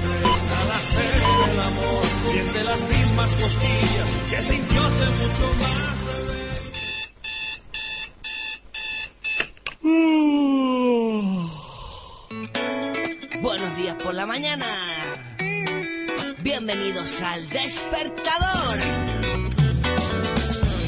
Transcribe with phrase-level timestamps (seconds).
[0.00, 6.04] ven a la sed del amor, siente las mismas cosquillas que sintió hace mucho más,
[6.06, 6.42] bebé.
[13.42, 14.66] Buenos días por la mañana.
[16.38, 18.78] Bienvenidos al despertador.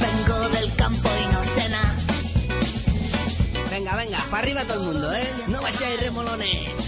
[0.01, 1.95] Vengo del campo y no cena.
[3.71, 5.27] Venga, venga, para arriba todo el mundo, ¿eh?
[5.49, 6.84] No vayáis remolones.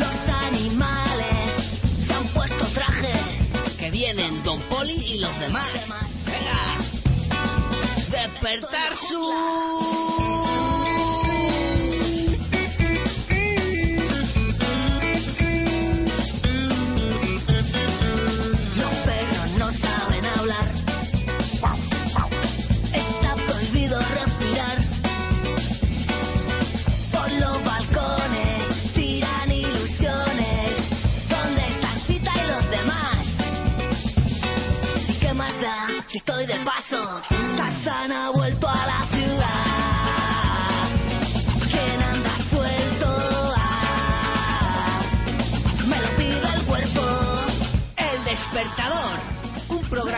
[0.00, 3.12] Los animales se han puesto traje.
[3.78, 6.24] Que vienen Don Poli y los demás.
[6.24, 6.78] Venga.
[8.10, 10.39] Despertar su...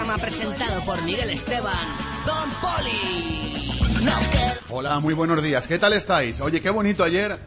[0.02, 1.86] programa presentado por Miguel Esteban.
[2.26, 3.68] Don Poli.
[4.68, 5.68] Hola, muy buenos días.
[5.68, 6.40] ¿Qué tal estáis?
[6.40, 7.38] Oye, qué bonito ayer.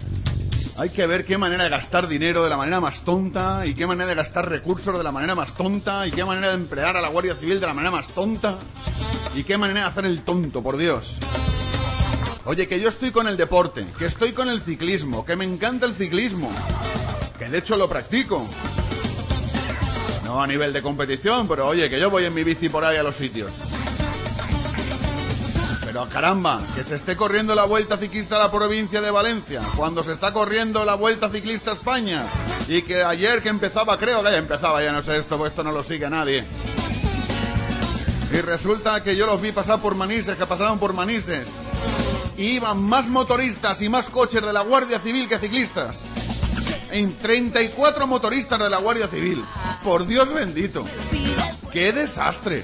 [0.77, 3.85] Hay que ver qué manera de gastar dinero de la manera más tonta y qué
[3.85, 7.01] manera de gastar recursos de la manera más tonta y qué manera de emplear a
[7.01, 8.55] la Guardia Civil de la manera más tonta
[9.35, 11.17] y qué manera de hacer el tonto, por Dios.
[12.45, 15.87] Oye, que yo estoy con el deporte, que estoy con el ciclismo, que me encanta
[15.87, 16.49] el ciclismo,
[17.37, 18.47] que de hecho lo practico.
[20.35, 22.97] No a nivel de competición, pero oye, que yo voy en mi bici por ahí
[22.97, 23.53] a los sitios.
[25.85, 30.03] Pero caramba, que se esté corriendo la Vuelta Ciclista a la provincia de Valencia, cuando
[30.03, 32.25] se está corriendo la Vuelta Ciclista a España,
[32.67, 35.63] y que ayer que empezaba, creo que ya empezaba, ya no sé esto, pues esto
[35.63, 36.43] no lo sigue nadie.
[38.33, 41.47] Y resulta que yo los vi pasar por Manises, que pasaban por Manises.
[42.35, 46.14] Y iban más motoristas y más coches de la Guardia Civil que ciclistas.
[46.95, 49.43] En 34 motoristas de la Guardia Civil.
[49.83, 50.85] Por Dios bendito.
[51.73, 52.63] ¡Qué desastre!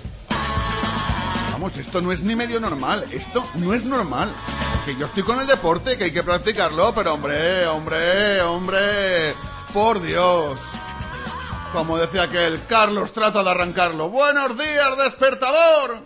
[1.52, 3.04] Vamos, esto no es ni medio normal.
[3.12, 4.30] Esto no es normal.
[4.86, 9.34] Que yo estoy con el deporte, que hay que practicarlo, pero hombre, hombre, hombre.
[9.74, 10.58] Por Dios.
[11.74, 14.08] Como decía aquel, Carlos trata de arrancarlo.
[14.08, 16.06] Buenos días, despertador.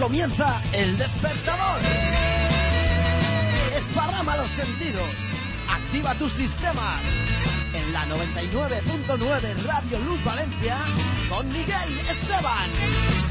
[0.00, 1.80] Comienza el despertador.
[3.76, 5.10] Esparrama los sentidos.
[5.68, 7.00] Activa tus sistemas.
[7.74, 10.78] En la 99.9 Radio Luz Valencia
[11.28, 13.29] con Miguel Esteban.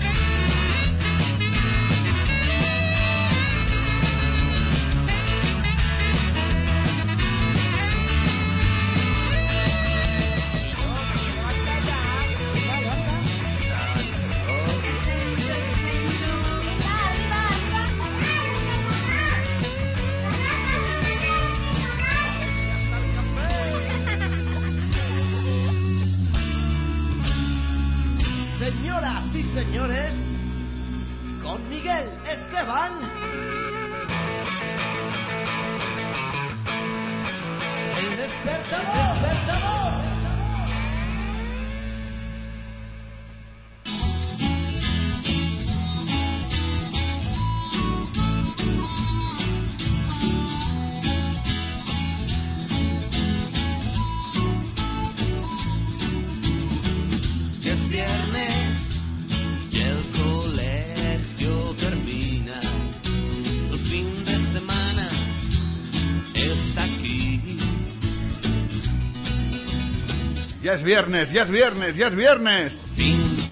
[70.69, 72.77] Ya es viernes, ya es viernes, ya es viernes.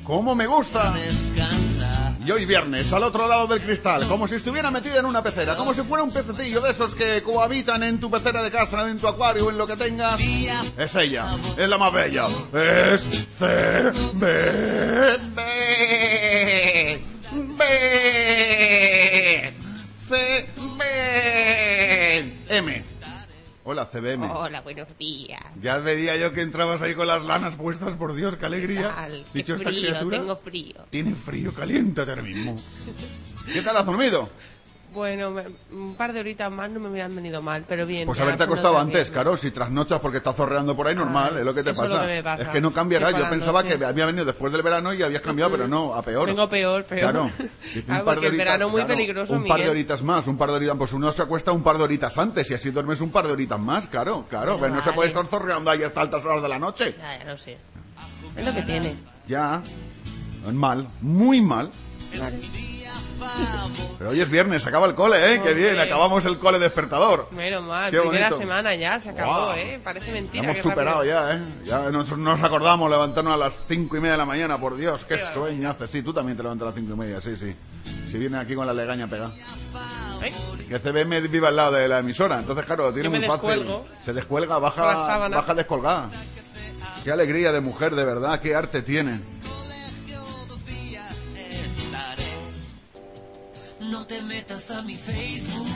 [0.03, 0.94] ¿Cómo me gusta?
[2.23, 5.56] Y hoy viernes, al otro lado del cristal, como si estuviera metida en una pecera,
[5.56, 9.00] como si fuera un pececillo de esos que cohabitan en tu pecera de casa, en
[9.00, 10.21] tu acuario, en lo que tengas.
[10.77, 11.25] Es ella,
[11.57, 12.27] es la más bella.
[12.53, 13.01] Es
[13.39, 17.00] C, B, B,
[17.57, 19.53] B,
[20.07, 22.96] C, B, M.
[23.69, 24.31] Hola, CBM.
[24.31, 25.42] Hola, buenos días.
[25.62, 28.96] Ya veía yo que entrabas ahí con las lanas puestas, por Dios, qué alegría.
[28.96, 30.19] Tal, qué Dicho esta criatura.
[30.19, 30.86] tengo frío.
[30.90, 32.56] Tiene frío, caliéntate ahora mismo.
[33.52, 34.30] ¿Qué tal has dormido?
[34.97, 38.07] Bueno, me- un par de horitas más no me hubieran venido mal, pero bien.
[38.07, 41.45] Pues haberte acostado antes, claro, si trasnochas porque estás zorreando por ahí, normal, Ay, es
[41.45, 41.88] lo que te pasa.
[41.88, 42.41] lo que me pasa.
[42.41, 45.21] Es que no cambiará, yo pensaba noches- que había venido después del verano y habías
[45.21, 46.25] cambiado, pero no, a peor.
[46.25, 46.99] Vengo peor, peor.
[47.11, 47.29] Claro,
[47.75, 50.55] Dice, Claro, porque el verano muy peligroso, Un par de horitas más, un par de
[50.55, 53.27] horitas, pues uno se acuesta un par de horitas antes y así duermes un par
[53.27, 56.25] de horitas más, claro, claro, Bueno, pero no se puede estar zorreando ahí hasta altas
[56.25, 56.95] horas de la noche.
[56.97, 57.55] Ya, ya lo sé.
[58.35, 58.95] Es lo que tiene.
[59.27, 59.61] Ya,
[60.53, 61.69] mal, muy mal.
[63.98, 65.42] Pero hoy es viernes, se acaba el cole, ¿eh?
[65.44, 67.28] Qué bien, acabamos el cole despertador.
[67.31, 68.38] Menos mal, Qué primera bonito.
[68.38, 69.58] semana ya, se acabó, Guau.
[69.58, 69.80] ¿eh?
[69.84, 70.44] Parece mentira.
[70.44, 71.14] Hemos qué superado rápido.
[71.14, 71.40] ya, ¿eh?
[71.64, 75.04] Ya nos, nos acordamos levantarnos a las cinco y media de la mañana, por Dios,
[75.06, 75.88] qué Qué sueño hace.
[75.88, 77.56] Sí, tú también te levantas a las cinco y media, sí, sí.
[78.12, 79.31] Si viene aquí con la legaña pegada.
[80.22, 80.31] Ay,
[80.69, 83.28] Que CBM vive al lado de la emisora, entonces claro, lo tiene Yo me muy
[83.28, 83.50] fácil.
[83.50, 83.86] descuelgo.
[84.06, 85.38] Se descuelga, Con la baja, sábana.
[85.38, 86.10] baja descolgada.
[87.04, 89.19] Qué alegría de mujer, de verdad, qué arte tiene.
[93.89, 95.68] No te metas a mi Facebook,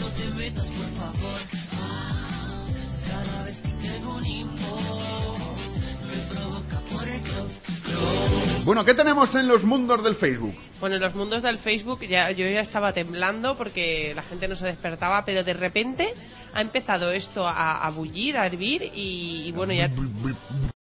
[0.00, 1.40] no te metas por favor.
[1.80, 2.64] Ah,
[3.08, 7.62] cada vez que tengo un inbox, me provoca por el cross.
[8.64, 10.54] Bueno, ¿qué tenemos en los mundos del Facebook?
[10.80, 14.56] Bueno, en los mundos del Facebook ya, yo ya estaba temblando porque la gente no
[14.56, 16.12] se despertaba, pero de repente
[16.54, 19.90] ha empezado esto a, a bullir, a hervir y, y bueno, ya...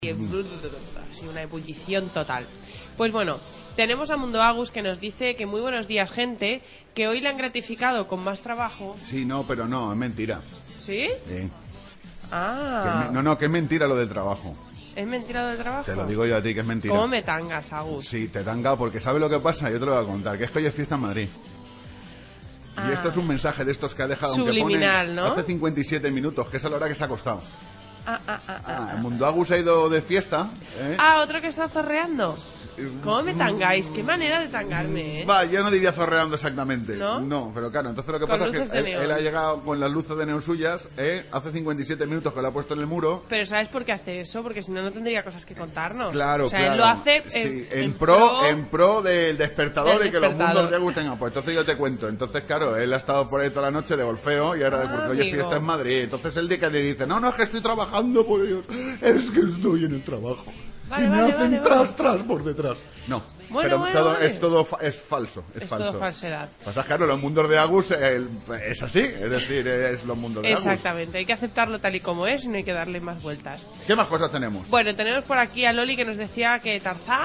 [0.02, 2.44] Sí, una ebullición total.
[2.96, 3.38] Pues bueno,
[3.76, 6.62] tenemos a Mundo Agus que nos dice que muy buenos días gente,
[6.94, 8.94] que hoy le han gratificado con más trabajo.
[9.08, 10.40] Sí, no, pero no, es mentira.
[10.80, 11.08] ¿Sí?
[11.26, 11.48] Sí.
[12.30, 14.54] Ah, me- no, no, que es mentira lo del trabajo.
[14.94, 15.84] ¿es mentira del trabajo?
[15.84, 16.94] Te lo digo yo a ti, que es mentira.
[16.94, 18.04] ¿Cómo me tangas, Agus?
[18.06, 20.44] Sí, te tanga porque sabe lo que pasa, yo te lo voy a contar, que
[20.44, 21.28] es que hoy es fiesta en Madrid.
[22.76, 22.88] Ah.
[22.88, 25.26] Y esto es un mensaje de estos que ha dejado Subliminal, pone ¿no?
[25.32, 27.40] hace 57 minutos, que es a la hora que se ha acostado.
[28.04, 30.48] Ah, ah, ah, el Mundo Agus ha ido de fiesta.
[30.80, 30.96] ¿eh?
[30.98, 32.36] Ah, otro que está zorreando.
[33.04, 33.86] ¿Cómo me tangáis?
[33.90, 35.24] Qué manera de tangarme, ¿eh?
[35.24, 36.96] Va, yo no diría zorreando exactamente.
[36.96, 37.52] ¿No?
[37.54, 39.92] pero claro, entonces lo que Con pasa es que de él, ha llegado con las
[39.92, 41.22] luces de neón suyas, ¿eh?
[41.30, 43.24] hace 57 minutos que lo ha puesto en el muro.
[43.28, 44.42] Pero ¿sabes por qué hace eso?
[44.42, 46.10] Porque si no, no tendría cosas que contarnos.
[46.10, 46.72] Claro, O sea, claro.
[46.74, 50.70] él lo hace Sí, en, pro, en pro del despertador Del y que los mundos
[50.70, 51.18] de Agus tengan.
[51.18, 52.08] Pues entonces yo te cuento.
[52.08, 55.06] Entonces, claro, él ha estado por ahí toda la noche de golfeo y ahora Ah,
[55.10, 55.36] hoy es amigo.
[55.36, 55.98] fiesta en Madrid.
[56.04, 57.91] Entonces él de que le dice, no, no, es que estoy trabajando
[58.26, 58.66] por ellos.
[59.00, 60.44] Es que estoy en el trabajo.
[60.88, 62.78] Vale, y me vale, hacen vale, tras, tras por detrás.
[63.08, 64.26] No, Bueno, pero bueno, todo, vale.
[64.26, 65.42] es todo fa- es falso.
[65.54, 65.86] Es, Es falso.
[65.90, 66.48] todo falsedad.
[66.64, 68.28] Pasa, claro, los mundos de Agus el-
[68.62, 69.00] es así.
[69.00, 70.60] Es decir, es los mundos de Agus.
[70.66, 73.62] Exactamente, hay que aceptarlo tal y como es y no hay que darle más vueltas.
[73.86, 74.68] ¿Qué más cosas tenemos?
[74.68, 77.18] Bueno, tenemos por aquí a Loli que nos decía que Tarzán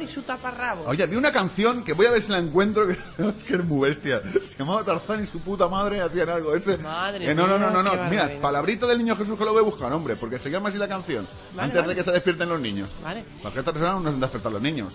[0.00, 0.84] y su taparrabo.
[0.86, 3.64] Oye, vi una canción que voy a ver si la encuentro, que es que es
[3.64, 4.20] muy bestia.
[4.20, 6.54] Se llamaba Tarzán y su puta madre hacían algo.
[6.54, 6.78] Ese.
[6.78, 7.92] Madre Eh, no, no, no, no.
[8.08, 10.78] Mira, palabrita del niño Jesús que lo voy a buscar, hombre, porque se llama así
[10.78, 11.26] la canción.
[11.50, 11.88] Vale, antes vale.
[11.88, 12.90] de que se despierten los niños.
[13.02, 13.24] Vale.
[13.42, 14.94] ¿Para qué Tarzán no se despertan los niños?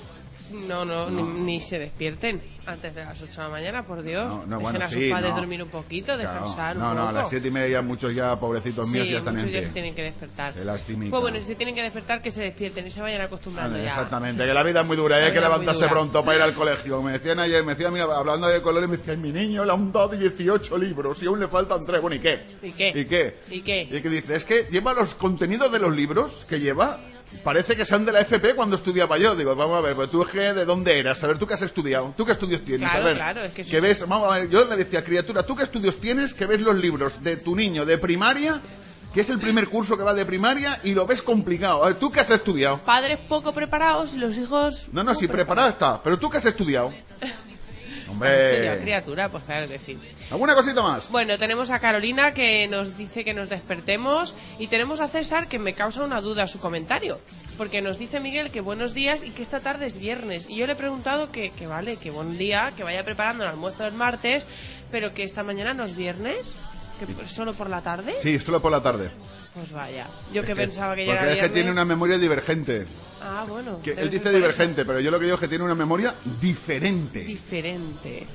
[0.51, 4.25] No, no, Ni, ni se despierten antes de las 8 de la mañana, por Dios.
[4.27, 5.37] No, no, bueno, a sus sí, padres no.
[5.37, 6.21] dormir un poquito, Claro.
[6.41, 7.09] descansar No, un no, poco.
[7.17, 9.63] a las siete y media muchos ya, pobrecitos míos, Sí, ya están en ya pie.
[9.67, 10.53] se tienen que despertar.
[10.53, 13.85] Pues bueno, si se tienen que despertar, que se despierten y se vayan acostumbrando Vale,
[13.85, 13.89] ya.
[13.91, 16.43] Exactamente, que la vida es muy dura, y La hay que levantarse pronto para ir
[16.43, 17.01] al colegio.
[17.01, 19.91] Me decían ayer, me decían, mira, hablando de colores, me decían, mi niño le han
[19.91, 22.01] dado 18 libros y aún le faltan 3.
[22.01, 22.57] Bueno, ¿y qué?
[22.61, 22.89] ¿Y qué?
[22.95, 23.39] ¿Y qué?
[23.49, 23.87] ¿Y qué?
[23.89, 26.99] Y que dice, es que lleva los contenidos de los libros que lleva,
[27.43, 29.35] parece que sean de la FP cuando estudiaba yo.
[29.35, 31.53] Digo, vamos a ver, pues tú es que de dónde eras, a ver, tú qué
[31.55, 33.15] has estudiado, tú qué estudios tienes, Claro, a ver.
[33.17, 35.63] claro, es que que es- ves, vamos a ver, yo le decía, criatura, tú qué
[35.63, 38.59] estudios tienes, que ves los libros de tu niño de primaria,
[39.13, 41.83] que es el primer curso que va de primaria, y lo ves complicado.
[41.83, 42.77] A ver, tú qué has estudiado.
[42.79, 44.87] Padres poco preparados y los hijos...
[44.91, 46.03] No, no, si preparada está.
[46.03, 46.91] Pero tú qué has estudiado.
[48.09, 48.79] Hombre.
[48.81, 49.97] criatura, pues claro que sí.
[50.31, 51.09] ¿Alguna cosita más?
[51.11, 55.59] Bueno, tenemos a Carolina que nos dice que nos despertemos y tenemos a César que
[55.59, 57.17] me causa una duda su comentario.
[57.57, 60.49] Porque nos dice Miguel que buenos días y que esta tarde es viernes.
[60.49, 63.49] Y yo le he preguntado que, que vale, que buen día, que vaya preparando el
[63.49, 64.45] almuerzo del martes,
[64.91, 66.37] pero que esta mañana no es viernes,
[66.99, 68.13] que solo por la tarde.
[68.21, 69.09] Sí, solo por la tarde.
[69.57, 71.53] Pues vaya, yo que pensaba que ya Porque era es que viernes.
[71.55, 72.85] tiene una memoria divergente.
[73.23, 73.81] Ah, bueno.
[73.81, 74.37] Que él dice eso.
[74.37, 77.21] divergente, pero yo lo que digo es que tiene una memoria diferente.
[77.23, 78.27] Diferente.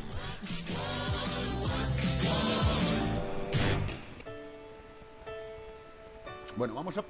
[6.57, 7.05] Bueno, vamos a...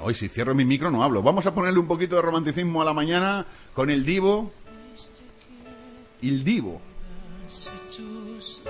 [0.00, 1.22] Hoy si cierro mi micro no hablo.
[1.22, 4.50] Vamos a ponerle un poquito de romanticismo a la mañana con el divo.
[6.20, 6.80] El divo.
[7.46, 8.62] Si tus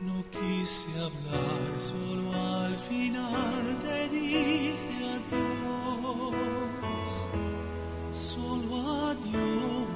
[0.00, 6.34] No quise hablar, solo al final te dije adiós,
[8.10, 8.76] solo
[9.10, 9.86] adiós.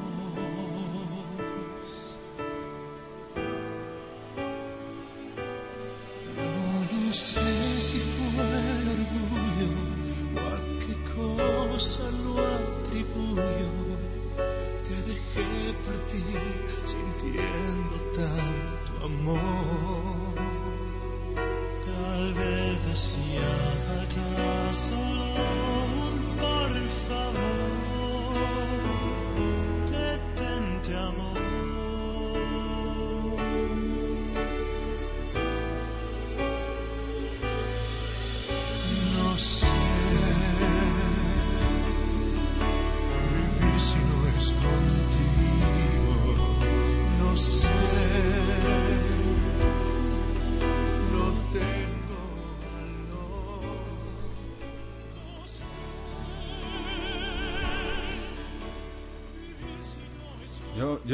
[6.37, 8.45] Yo no sé si fue
[8.77, 9.71] el orgullo
[10.35, 13.74] o a qué cosa lo atribuyo.
[19.25, 20.35] Amor.
[21.87, 23.51] Tal vez hacía
[23.87, 25.84] falta solo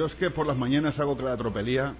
[0.00, 1.94] Yo, es que por las mañanas hago que la tropelía.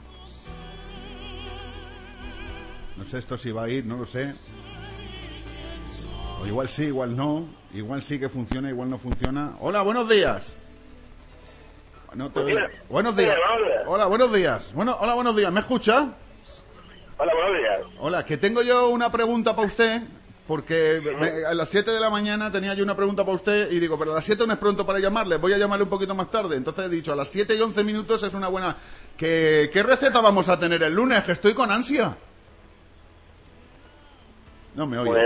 [2.97, 4.33] No sé esto si va a ir, no lo sé.
[6.41, 7.45] O igual sí, igual no.
[7.75, 9.55] Igual sí que funciona, igual no funciona.
[9.59, 10.57] Hola, buenos días.
[12.15, 12.61] No te oigo.
[12.89, 13.37] Buenos días.
[13.37, 13.83] buenos días.
[13.87, 14.73] Hola, buenos días.
[14.73, 15.53] Bueno, hola, buenos días.
[15.53, 16.11] ¿Me escucha?
[17.19, 17.81] Hola, buenos días.
[17.99, 20.05] Hola, que tengo yo una pregunta para usted,
[20.51, 23.79] porque me- a las 7 de la mañana tenía yo una pregunta para usted y
[23.79, 26.13] digo, pero a las 7 no es pronto para llamarle, voy a llamarle un poquito
[26.13, 26.57] más tarde.
[26.57, 28.75] Entonces he dicho, a las 7 y 11 minutos es una buena...
[29.17, 31.23] ¿Qué, qué receta vamos a tener el lunes?
[31.23, 32.17] Que estoy con ansia.
[34.75, 35.11] No me oye.
[35.13, 35.25] Pues.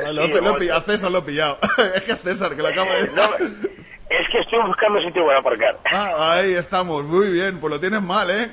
[0.00, 1.58] Ah, sí, lo, he- lo a César lo he pillado.
[1.96, 3.08] es que a César, que lo acabo de...
[3.08, 5.78] No, es que estoy buscando sitio para aparcar.
[5.90, 8.50] Ah, ahí estamos, muy bien, pues lo tienes mal, ¿eh?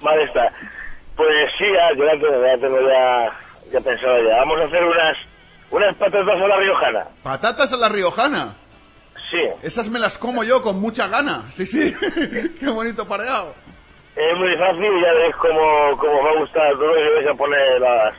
[0.00, 0.50] Vale está.
[1.16, 3.30] Pues sí, ya, yo la tengo, ya tengo ya,
[3.72, 4.36] ya pensado ya.
[4.38, 5.16] Vamos a hacer unas,
[5.70, 7.06] unas patatas a la riojana.
[7.22, 8.54] Patatas a la riojana.
[9.30, 11.44] Sí, Esas me las como yo con mucha gana.
[11.52, 11.94] Sí, sí.
[12.58, 13.54] Qué bonito pareado.
[14.16, 17.80] es muy fácil ya veis cómo, cómo me ha gustado todo y vais a poner
[17.80, 18.14] las,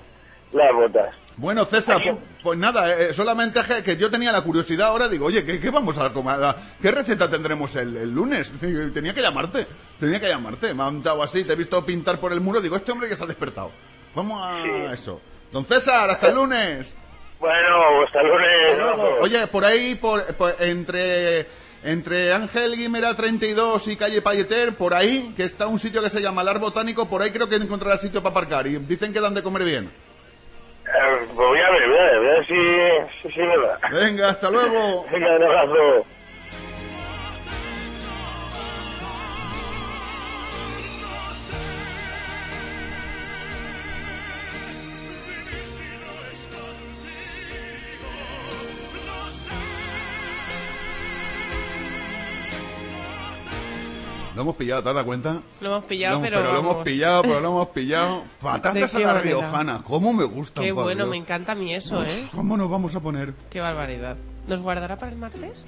[0.54, 1.16] las botas.
[1.38, 2.02] Bueno, César,
[2.44, 5.70] pues nada, eh, solamente que- que yo tenía la curiosidad ahora, digo, oye, ¿qué, qué
[5.72, 6.38] vamos a comer?
[6.82, 8.52] ¿Qué receta tendremos el, el lunes?
[8.94, 9.66] Tenía que llamarte,
[10.00, 10.74] tenía que llamarte.
[10.74, 13.16] Me han dado así, te he visto pintar por el muro, digo, este hombre ya
[13.18, 13.72] se ha despertado.
[14.14, 15.20] Vamos a eso.
[15.52, 16.96] Don César, hasta el lunes.
[17.40, 18.70] Bueno, hasta el lunes.
[18.70, 19.02] Hasta luego.
[19.04, 19.22] abrazo.
[19.22, 21.48] Oye, por ahí, por, por- entre,
[21.84, 26.22] entre Ángel Guimera 32 y calle Payeter, por ahí, que está un sitio que se
[26.22, 28.68] llama Lar Botánico, por ahí creo que encontrarás sitio para aparcar.
[28.68, 29.92] Y dicen que dan de comer bien.
[30.86, 33.78] Eh, voy a ver, voy a ver, voy a ver si, si, si me va.
[33.92, 35.06] Venga, hasta luego.
[35.12, 36.06] Venga, un abrazo.
[54.36, 55.42] Lo hemos pillado, ¿te has dado cuenta?
[55.60, 56.60] Lo hemos pillado, Lo- pero, lo vamos.
[56.72, 58.24] hemos pillado, pero lo hemos pillado.
[58.42, 59.22] Patatas ¿De a la manera?
[59.22, 59.84] riojana.
[59.84, 60.62] ¿Cómo me gusta?
[60.62, 62.28] Qué bueno, me encanta a mí eso, ¿eh?
[62.34, 63.34] ¿Cómo nos vamos a poner?
[63.50, 64.16] Qué barbaridad.
[64.48, 65.66] ¿Nos guardará para el martes?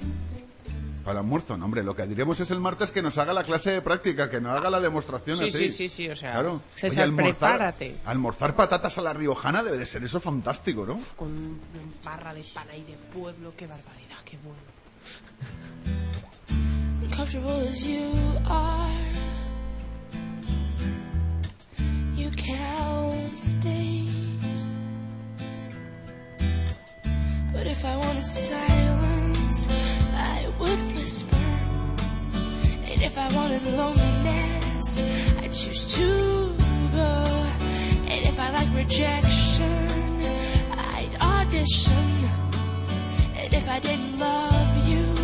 [1.04, 1.82] Para el almuerzo, no, hombre.
[1.82, 4.56] Lo que diremos es el martes que nos haga la clase de práctica, que nos
[4.56, 5.58] haga la demostración Sí, así.
[5.58, 6.62] sí, sí, sí, o sea, Claro.
[6.74, 7.98] César, prepárate.
[8.06, 10.98] Almorzar patatas a la riojana debe de ser eso fantástico, ¿no?
[11.16, 11.60] Con una
[12.02, 16.03] barra de pan ahí de pueblo, qué barbaridad, qué bueno.
[17.24, 18.12] Comfortable as you
[18.46, 18.92] are.
[22.14, 24.68] You count the days.
[27.50, 29.68] But if I wanted silence,
[30.12, 31.48] I would whisper.
[32.90, 35.04] And if I wanted loneliness,
[35.40, 36.54] I'd choose to
[36.92, 37.24] go.
[38.12, 39.88] And if I like rejection,
[40.76, 42.06] I'd audition.
[43.34, 45.23] And if I didn't love you, you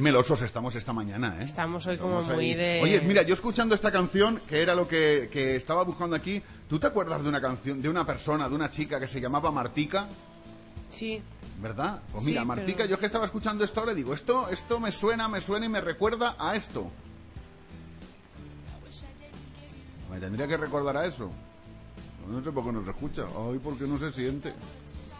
[0.00, 1.44] melosos estamos esta mañana, ¿eh?
[1.44, 2.80] Estamos hoy como muy de...
[2.82, 6.78] Oye, mira, yo escuchando esta canción, que era lo que, que estaba buscando aquí, ¿tú
[6.78, 10.08] te acuerdas de una canción, de una persona, de una chica que se llamaba Martica?
[10.88, 11.22] Sí.
[11.60, 12.02] ¿Verdad?
[12.10, 14.90] Pues Sí, mira, Martica, pero- yo que estaba escuchando esto ahora digo, esto, esto me
[14.92, 16.90] suena, me suena y me recuerda a esto.
[20.10, 21.30] Me tendría que recordar a eso.
[22.28, 23.22] No sé por qué no se escucha.
[23.28, 24.52] Ay, porque no se siente.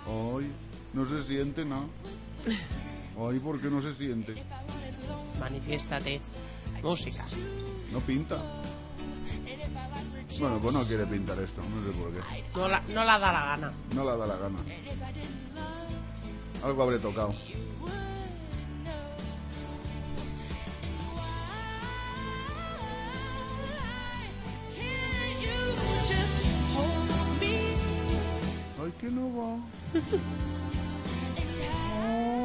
[0.06, 0.50] Ay,
[0.94, 1.88] no se siente, no.
[3.28, 4.34] Ay, porque no se siente.
[5.38, 6.20] Manifiéstate.
[6.82, 7.24] Música.
[7.92, 8.36] No pinta.
[10.38, 12.20] Bueno, pues no quiere pintar esto, no sé por qué.
[12.56, 13.72] No la, no la da la gana.
[13.94, 14.58] No le da la gana.
[16.64, 17.34] Algo habré tocado.
[28.82, 29.58] Ay, que no va.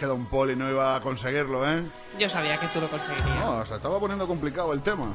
[0.00, 1.84] que Don Poli no iba a conseguirlo, ¿eh?
[2.18, 3.44] Yo sabía que tú lo conseguirías.
[3.44, 5.12] No, se estaba poniendo complicado el tema.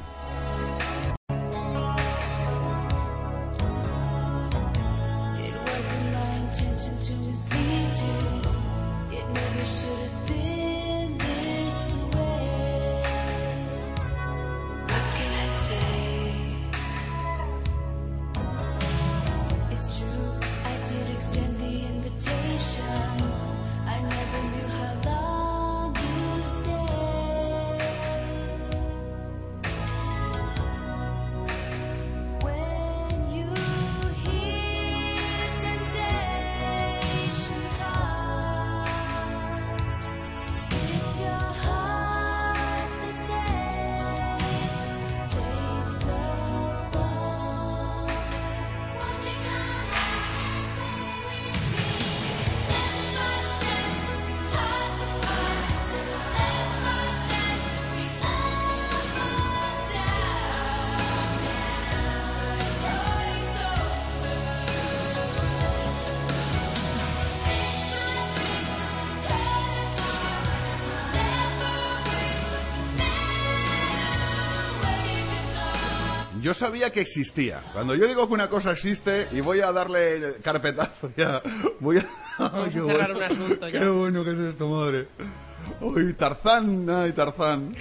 [76.56, 77.62] Sabía que existía.
[77.74, 81.42] Cuando yo digo que una cosa existe y voy a darle carpetazo ya,
[81.80, 82.06] voy a...
[82.38, 83.18] Vamos a cerrar bueno.
[83.18, 83.80] un asunto ya.
[83.80, 85.08] Qué bueno que es esto, madre.
[85.82, 87.76] Uy, Tarzán, ay, Tarzán.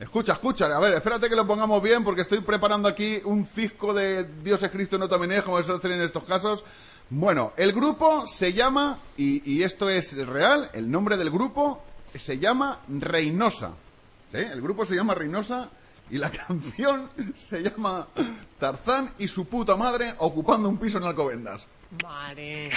[0.00, 3.92] Escucha, escucha, a ver, espérate que lo pongamos bien porque estoy preparando aquí un cisco
[3.92, 6.64] de Dios es Cristo no también es, como se hacer en estos casos.
[7.10, 11.82] Bueno, el grupo se llama, y, y esto es real, el nombre del grupo
[12.14, 13.72] se llama Reynosa.
[14.30, 14.36] ¿Sí?
[14.38, 15.70] El grupo se llama Reynosa
[16.10, 18.08] y la canción se llama
[18.58, 21.66] Tarzán y su puta madre ocupando un piso en Alcobendas.
[22.02, 22.70] Vale.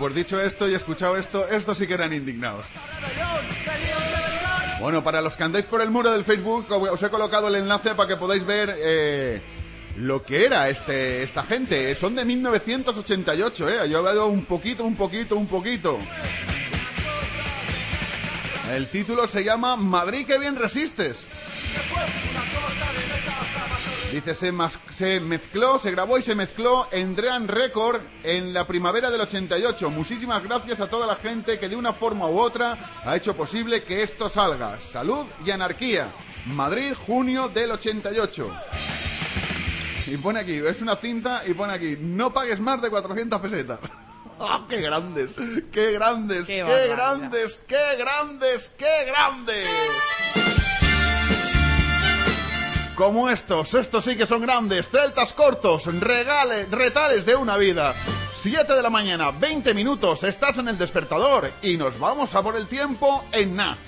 [0.00, 2.66] Pues dicho esto y escuchado esto, estos sí que eran indignados.
[4.80, 7.94] Bueno, para los que andáis por el muro del Facebook, os he colocado el enlace
[7.94, 9.42] para que podáis ver eh,
[9.96, 11.94] lo que era este, esta gente.
[11.96, 13.90] Son de 1988, ¿eh?
[13.90, 15.98] Yo he hablado un poquito, un poquito, un poquito.
[18.72, 21.28] El título se llama Madrid, que bien resistes.
[24.12, 24.52] Dice, se,
[24.92, 29.88] se mezcló, se grabó y se mezcló en Dream Record en la primavera del 88.
[29.90, 33.84] Muchísimas gracias a toda la gente que de una forma u otra ha hecho posible
[33.84, 34.80] que esto salga.
[34.80, 36.08] Salud y anarquía.
[36.46, 38.50] Madrid, junio del 88.
[40.08, 43.78] Y pone aquí, es una cinta y pone aquí, no pagues más de 400 pesetas.
[44.40, 45.30] ¡Ah, ¡Qué grandes!
[45.70, 46.46] ¡Qué grandes!
[46.46, 47.62] Qué ¡Qué, grandes!
[47.68, 48.70] ¡Qué grandes!
[48.70, 49.68] ¡Qué grandes!
[53.00, 57.94] Como estos, estos sí que son grandes, celtas cortos, regales, retales de una vida.
[58.30, 61.50] 7 de la mañana, 20 minutos, estás en el despertador.
[61.62, 63.78] Y nos vamos a por el tiempo en na.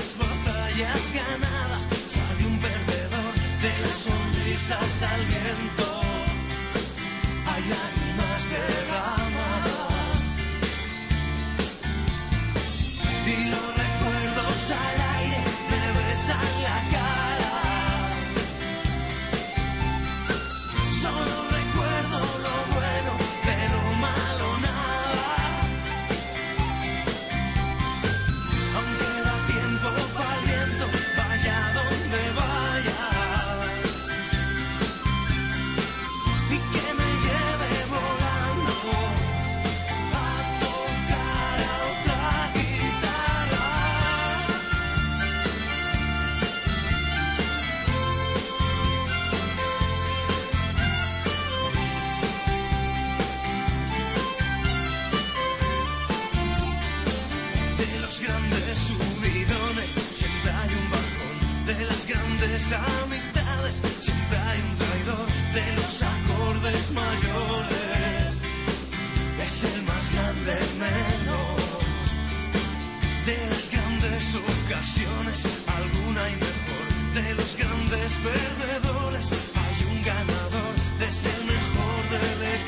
[0.00, 6.00] Las batallas ganadas sale un perdedor, de las sonrisas al viento
[7.50, 10.22] hay lágrimas derramadas
[13.26, 17.09] y los recuerdos al aire me besan la cara.
[58.10, 61.36] Los grandes subidones siempre hay un bajón.
[61.64, 65.26] De las grandes amistades siempre hay un traidor.
[65.54, 68.34] De los acordes mayores
[69.46, 71.60] es el más grande menor.
[73.26, 75.46] De las grandes ocasiones
[75.78, 76.86] alguna y mejor.
[77.14, 80.74] De los grandes perdedores hay un ganador.
[80.98, 82.59] De ser el mejor del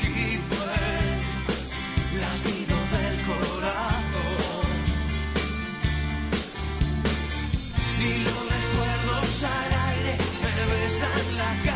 [10.93, 11.72] me besan la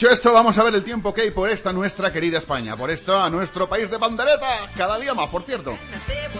[0.00, 2.90] dicho esto, vamos a ver el tiempo que hay por esta nuestra querida España, por
[2.90, 5.76] esta nuestro país de pandereta, cada día más, por cierto.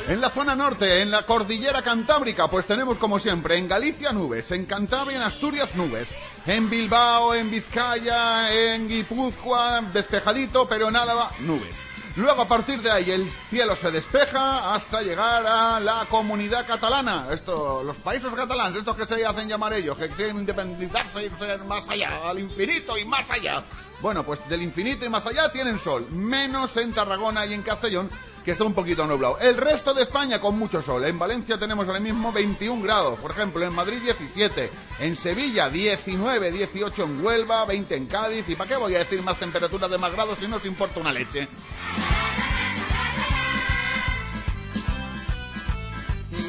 [0.09, 4.51] En la zona norte, en la cordillera cantábrica, pues tenemos como siempre, en Galicia nubes,
[4.53, 6.15] en Cantabria, en Asturias nubes,
[6.47, 11.90] en Bilbao, en Vizcaya, en Guipúzcoa, despejadito, pero en Álava nubes.
[12.17, 17.29] Luego a partir de ahí el cielo se despeja hasta llegar a la comunidad catalana.
[17.31, 21.59] Esto, los países catalanes, estos que se hacen llamar ellos, que quieren independizarse y irse
[21.65, 23.63] más allá, al infinito y más allá.
[24.01, 28.11] Bueno, pues del infinito y más allá tienen sol, menos en Tarragona y en Castellón,
[28.51, 29.39] que está un poquito nublado.
[29.39, 31.05] El resto de España con mucho sol.
[31.05, 36.51] En Valencia tenemos ahora mismo 21 grados, por ejemplo, en Madrid 17, en Sevilla 19,
[36.51, 38.49] 18 en Huelva, 20 en Cádiz.
[38.49, 40.99] ¿Y para qué voy a decir más temperaturas de más grados si no os importa
[40.99, 41.47] una leche?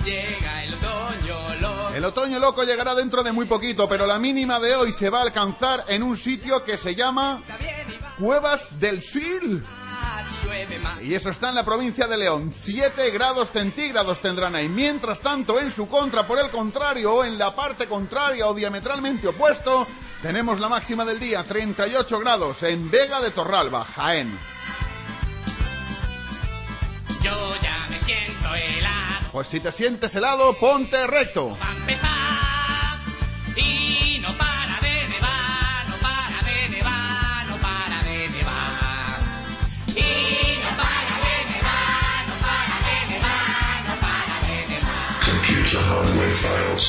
[0.04, 4.60] Llega el otoño, lo El otoño loco llegará dentro de muy poquito, pero la mínima
[4.60, 7.44] de hoy se va a alcanzar en un sitio que se llama
[8.18, 9.62] Cuevas del Sil.
[11.02, 12.52] Y eso está en la provincia de León.
[12.54, 14.70] 7 grados centígrados tendrán ahí.
[14.70, 19.28] Mientras tanto, en su contra, por el contrario, o en la parte contraria o diametralmente
[19.28, 19.88] opuesto,
[20.22, 24.32] tenemos la máxima del día, 38 grados, en Vega de Torralba, Jaén.
[27.24, 31.58] Yo ya me siento helado Pues si te sientes helado, ponte recto.
[31.60, 32.10] para empezar.
[33.56, 33.91] Y
[46.34, 46.86] files.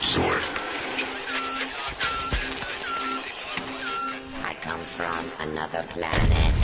[0.00, 0.44] Sort.
[4.44, 6.61] I come from another planet.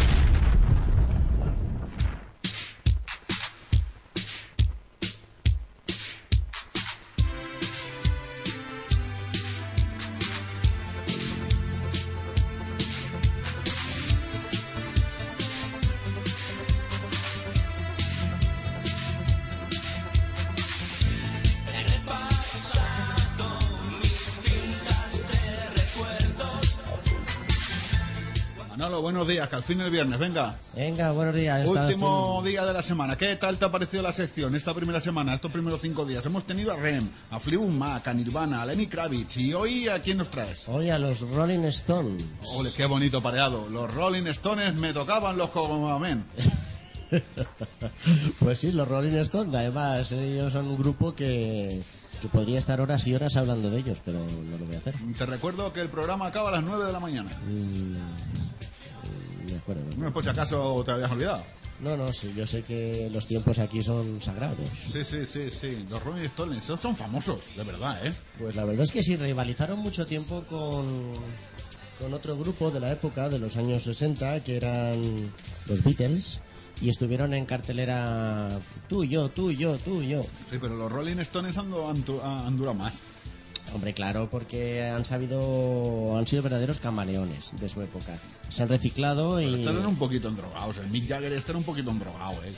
[29.19, 30.55] Buenos días, que al fin el viernes, venga.
[30.77, 31.69] Venga, buenos días.
[31.69, 33.17] Último día de la semana.
[33.17, 36.25] ¿Qué tal te ha parecido la sección esta primera semana, estos primeros cinco días?
[36.25, 40.01] Hemos tenido a Rem, a Fleetwood Mac, a Nirvana, a Lenny Kravitz y hoy ¿a
[40.01, 40.69] quién nos traes?
[40.69, 42.25] Hoy a los Rolling Stones.
[42.55, 43.69] Ole, qué bonito pareado.
[43.69, 46.25] Los Rolling Stones me tocaban los cogomamen.
[48.39, 49.55] Pues sí, los Rolling Stones.
[49.55, 51.83] Además, ellos son un grupo que,
[52.21, 54.95] que podría estar horas y horas hablando de ellos, pero no lo voy a hacer.
[55.17, 57.31] Te recuerdo que el programa acaba a las 9 de la mañana.
[59.51, 59.83] Me acuerdo.
[59.97, 61.43] No, por si acaso te habías olvidado.
[61.81, 64.69] No, no, sí, yo sé que los tiempos aquí son sagrados.
[64.71, 65.87] Sí, sí, sí, sí.
[65.89, 68.13] Los Rolling Stones son, son famosos, de verdad, ¿eh?
[68.39, 71.13] Pues la verdad es que sí, rivalizaron mucho tiempo con,
[72.01, 75.33] con otro grupo de la época, de los años 60, que eran
[75.67, 76.41] los Beatles,
[76.81, 78.49] y estuvieron en cartelera
[78.89, 80.23] tú, yo, tú, yo, tú, yo.
[80.51, 83.03] Sí, pero los Rolling Stones han, han han durado más.
[83.75, 88.19] Hombre, claro, porque han sabido, han sido verdaderos camaleones de su época.
[88.49, 89.63] Se han reciclado y...
[89.63, 90.79] Eran un poquito endrogados.
[90.79, 92.55] El Mick Jagger era un poquito endrogado, ¿eh?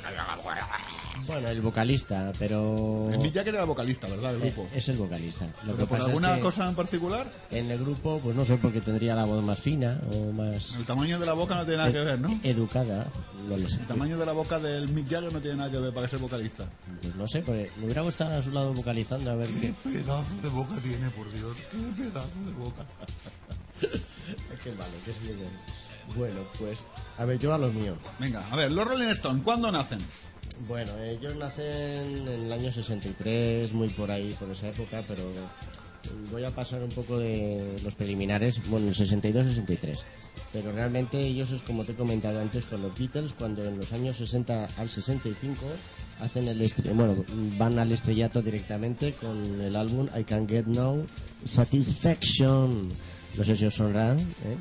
[1.26, 3.10] Bueno, el vocalista, pero...
[3.12, 4.34] El Mick Jagger era vocalista, ¿verdad?
[4.38, 4.62] Grupo.
[4.62, 5.46] Eh, Es el vocalista.
[5.64, 7.32] Lo ¿Pero que por pasa alguna es que cosa en particular?
[7.50, 10.84] en el grupo, pues no sé, porque tendría la voz más fina o más El
[10.86, 12.38] tamaño de la boca no tiene nada que ver, ¿no?
[12.42, 13.08] educada.
[13.48, 13.80] No lo sé.
[13.80, 16.20] El tamaño de la boca del Mick Jagger no tiene nada que ver para ser
[16.20, 16.66] vocalista.
[17.02, 19.74] Pues no sé, porque me hubiera gustado a su lado vocalizando a ver qué...
[19.84, 21.56] pedazo de boca tiene, por Dios?
[21.70, 22.86] ¿Qué pedazo de boca?
[24.62, 25.38] qué malo, qué es bien.
[26.16, 26.84] Bueno, pues
[27.16, 27.96] a ver, yo a los míos.
[28.18, 30.00] Venga, a ver, los Rolling Stones, ¿cuándo nacen?
[30.68, 35.22] Bueno, ellos nacen en el año 63, muy por ahí, por esa época, pero
[36.30, 40.04] voy a pasar un poco de los preliminares, bueno, el 62-63.
[40.52, 43.92] Pero realmente ellos es como te he comentado antes con los Beatles, cuando en los
[43.92, 45.64] años 60 al 65
[46.20, 46.58] hacen el
[46.94, 47.14] bueno,
[47.58, 51.06] van al estrellato directamente con el álbum I Can Get No
[51.44, 52.88] Satisfaction.
[53.36, 54.56] No sé si os sonará, ¿eh?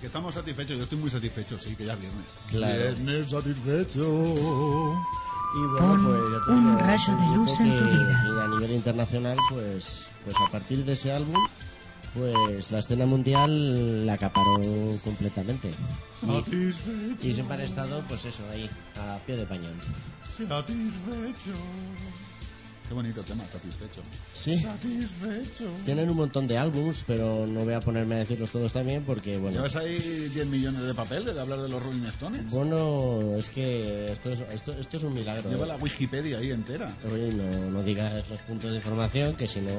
[0.00, 2.26] Que estamos satisfechos, yo estoy muy satisfecho, sí, que ya es viernes.
[2.48, 2.82] Claro.
[2.82, 4.94] Viernes satisfecho.
[5.54, 8.22] Y bueno, Pon pues ya te un rayo de luz en tu vida.
[8.22, 11.36] que a nivel internacional, pues, pues a partir de ese álbum,
[12.14, 14.60] pues la escena mundial la acaparó
[15.04, 15.72] completamente.
[17.22, 18.68] Y, y siempre han estado, pues eso, ahí,
[19.00, 19.74] a pie de pañón.
[20.28, 21.54] Satisfecho.
[22.88, 24.00] Qué bonito tema, satisfecho.
[24.32, 25.70] Sí, Satisfecho.
[25.84, 29.36] tienen un montón de álbums, pero no voy a ponerme a decirlos todos también porque,
[29.36, 29.56] bueno...
[29.58, 32.50] ¿Llevas ahí 10 millones de papeles de hablar de los Rolling Stones?
[32.50, 35.50] Bueno, es que esto es, esto, esto es un milagro.
[35.50, 35.68] Lleva ¿eh?
[35.68, 36.96] la Wikipedia ahí entera.
[37.12, 39.70] Oye, no, no digas los puntos de información, que si no...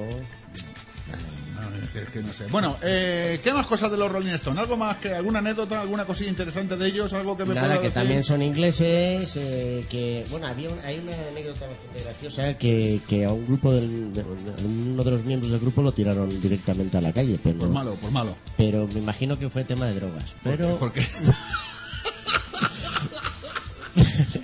[1.59, 2.45] no, es que no sé.
[2.47, 4.59] Bueno, eh, ¿qué más cosas de los Rolling Stones?
[4.61, 7.13] ¿Algo más que alguna anécdota, alguna cosilla interesante de ellos?
[7.13, 7.93] ¿Algo que me Nada, que decir?
[7.93, 13.25] también son ingleses, eh, que, bueno, había un- hay una anécdota bastante graciosa que, que
[13.25, 16.97] a un grupo del, de- de- uno de los miembros del grupo lo tiraron directamente
[16.97, 18.35] a la calle, pero, Por malo, por malo.
[18.57, 21.01] pero me imagino que fue tema de drogas, pero, ¿Por qué?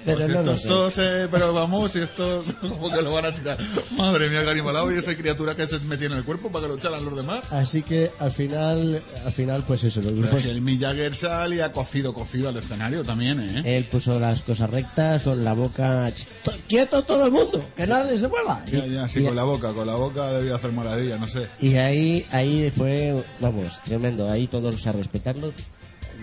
[0.06, 3.26] pero Pues no lo estos todos, eh, pero vamos, y esto como que lo van
[3.26, 3.58] a tirar.
[3.98, 6.78] Madre mía, Garibalao y esa criatura que se metía en el cuerpo para que lo
[6.78, 7.52] echaran los demás.
[7.52, 11.72] Así que al final, al final pues eso, los grupos, si el Mick Jagger salía
[11.72, 13.78] cocido, cocido al escenario también, ¿eh?
[13.78, 17.88] él puso las cosas rectas con la boca, "Ch, to- quieto todo el mundo, que
[17.88, 18.64] nadie se mueva.
[18.72, 21.48] Ya, ya, sí, y- con la boca, con la boca debía hacer maravilla, no sé.
[21.60, 24.30] Y ahí, ahí fue, vamos, tremendo.
[24.30, 25.54] Ahí todos a respetarlo.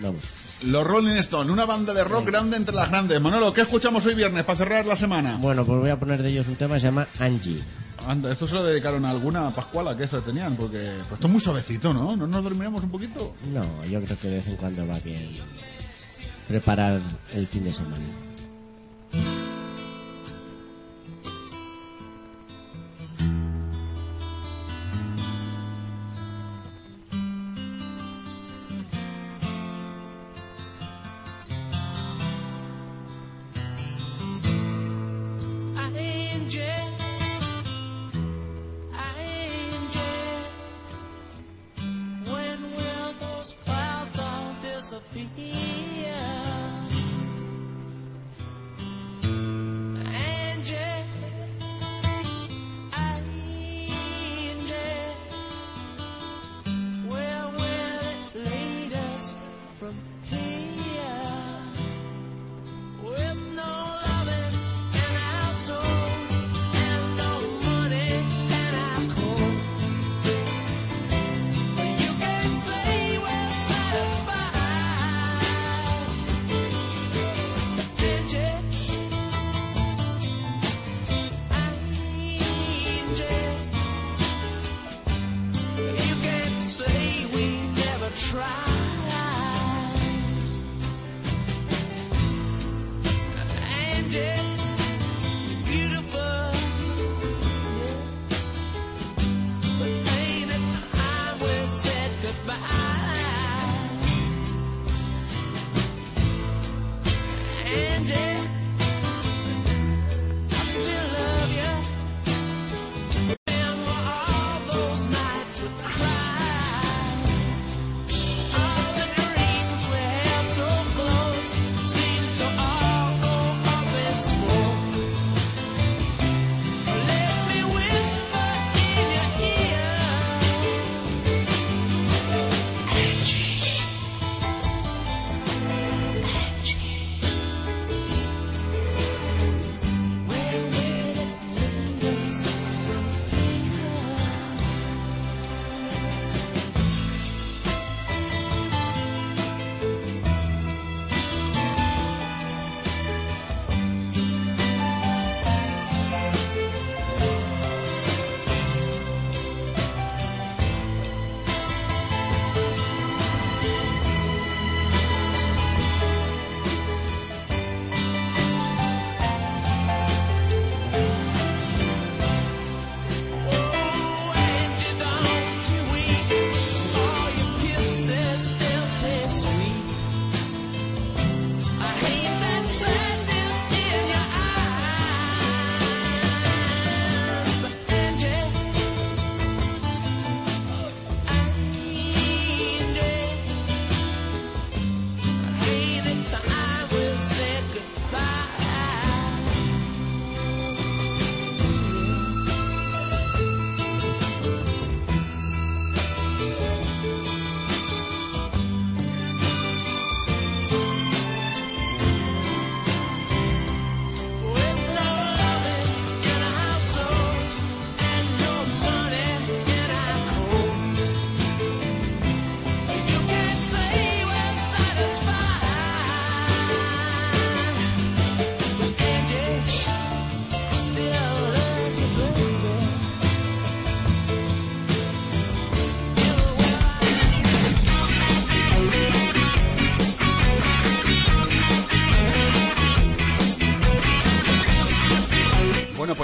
[0.01, 0.23] Vamos.
[0.65, 3.19] Los Rolling Stones, una banda de rock grande entre las grandes.
[3.19, 5.37] Manolo, ¿qué escuchamos hoy viernes para cerrar la semana?
[5.41, 7.61] Bueno, pues voy a poner de ellos un tema, se llama Angie.
[8.07, 11.31] Anda, esto se lo dedicaron a alguna pascuala que esa tenían, porque pues esto es
[11.33, 12.15] muy suavecito, ¿no?
[12.15, 13.35] ¿No nos dormiremos un poquito?
[13.51, 15.31] No, yo creo que de vez en cuando va bien
[16.47, 17.01] preparar
[17.33, 18.05] el fin de semana.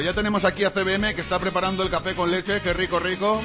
[0.09, 3.43] Ya tenemos aquí a CBM que está preparando el café con leche, qué rico, rico.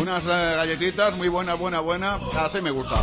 [0.00, 2.20] Unas eh, galletitas muy buenas, buenas, buenas.
[2.36, 2.96] Así me gusta.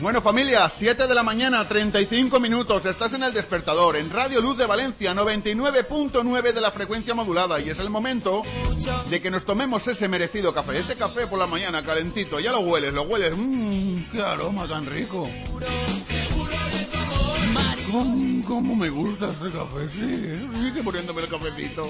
[0.00, 2.84] Bueno, familia, 7 de la mañana, 35 minutos.
[2.84, 7.60] Estás en el despertador, en Radio Luz de Valencia, 99.9 de la frecuencia modulada.
[7.60, 8.42] Y es el momento
[9.08, 10.76] de que nos tomemos ese merecido café.
[10.78, 12.40] Ese café por la mañana, calentito.
[12.40, 13.36] Ya lo hueles, lo hueles.
[13.36, 15.30] Mmm, qué aroma tan rico.
[17.92, 19.86] ¿Cómo, cómo me gusta este café?
[19.86, 20.10] Sí,
[20.50, 21.86] sigue poniéndome el cafecito.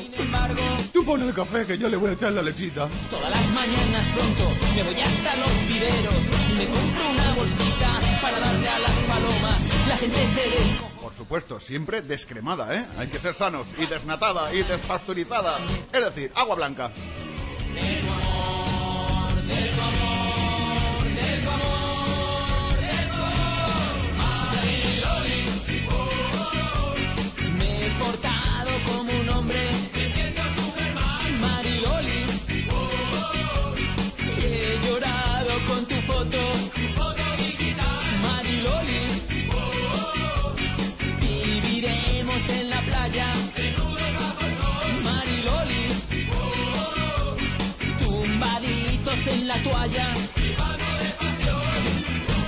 [0.93, 2.89] Tú pon el café que yo le voy a echar la lechita.
[3.09, 8.41] Todas las mañanas pronto me voy hasta los viveros y me compro una bolsita para
[8.41, 9.87] darle a las palomas.
[9.87, 10.77] La gente se des...
[11.01, 12.85] Por supuesto, siempre descremada, ¿eh?
[12.99, 15.59] Hay que ser sanos y desnatada y despasteurizada.
[15.93, 16.91] Es decir, agua blanca.
[49.57, 50.15] La toalla.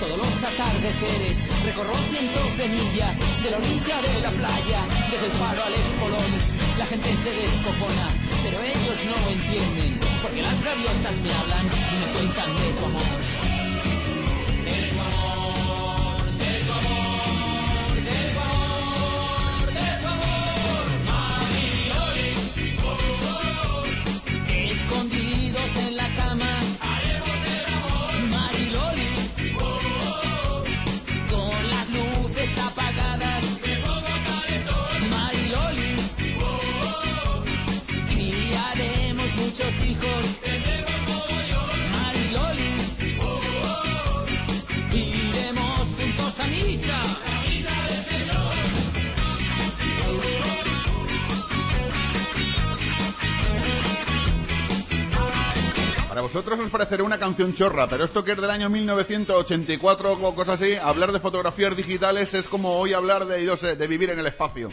[0.01, 4.81] Todos los atardeceres recorro cientos de millas de la orilla de la playa,
[5.11, 6.33] desde el faro al espolón.
[6.79, 8.07] La gente se descojona,
[8.43, 13.54] pero ellos no entienden, porque las gaviotas me hablan y me cuentan de tu amor.
[56.35, 60.61] Vosotros os parecerá una canción chorra, pero esto que es del año 1984 o cosas
[60.61, 64.19] así, hablar de fotografías digitales es como hoy hablar de, yo sé, de vivir en
[64.19, 64.69] el espacio.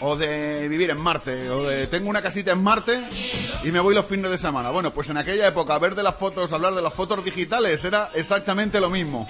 [0.00, 3.08] O de vivir en Marte, o de tengo una casita en Marte
[3.64, 4.68] y me voy los fines de semana.
[4.68, 8.10] Bueno, pues en aquella época ver de las fotos, hablar de las fotos digitales era
[8.12, 9.26] exactamente lo mismo.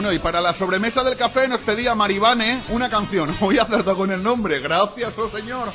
[0.00, 3.36] Bueno, y para la sobremesa del café nos pedía Maribane una canción.
[3.42, 4.58] Hoy acertado con el nombre.
[4.58, 5.68] Gracias, oh señor.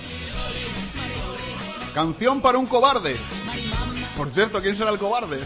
[1.94, 3.18] Canción para un cobarde.
[4.18, 5.42] Por cierto, ¿quién será el cobarde?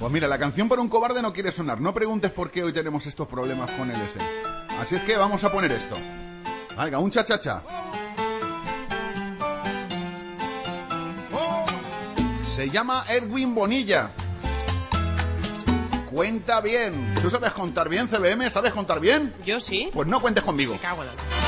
[0.00, 1.82] Pues mira, la canción para un cobarde no quiere sonar.
[1.82, 4.18] No preguntes por qué hoy tenemos estos problemas con el S.
[4.80, 5.96] Así es que vamos a poner esto.
[6.78, 7.62] Venga, un cha-cha-cha.
[12.56, 14.08] Se llama Edwin Bonilla.
[16.10, 17.14] Cuenta bien.
[17.20, 18.48] ¿Tú sabes contar bien, CBM?
[18.48, 19.34] ¿Sabes contar bien?
[19.44, 19.90] Yo sí.
[19.92, 20.72] Pues no cuentes conmigo.
[20.72, 21.45] Me cago en la...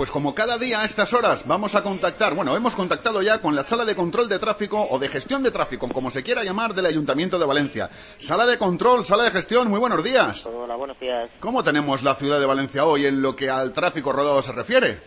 [0.00, 3.54] pues como cada día a estas horas vamos a contactar, bueno, hemos contactado ya con
[3.54, 6.72] la sala de control de tráfico o de gestión de tráfico, como se quiera llamar,
[6.72, 7.90] del Ayuntamiento de Valencia.
[8.16, 10.46] Sala de control, sala de gestión, muy buenos días.
[10.46, 11.28] Hola, buenos días.
[11.38, 15.00] ¿Cómo tenemos la ciudad de Valencia hoy en lo que al tráfico rodado se refiere?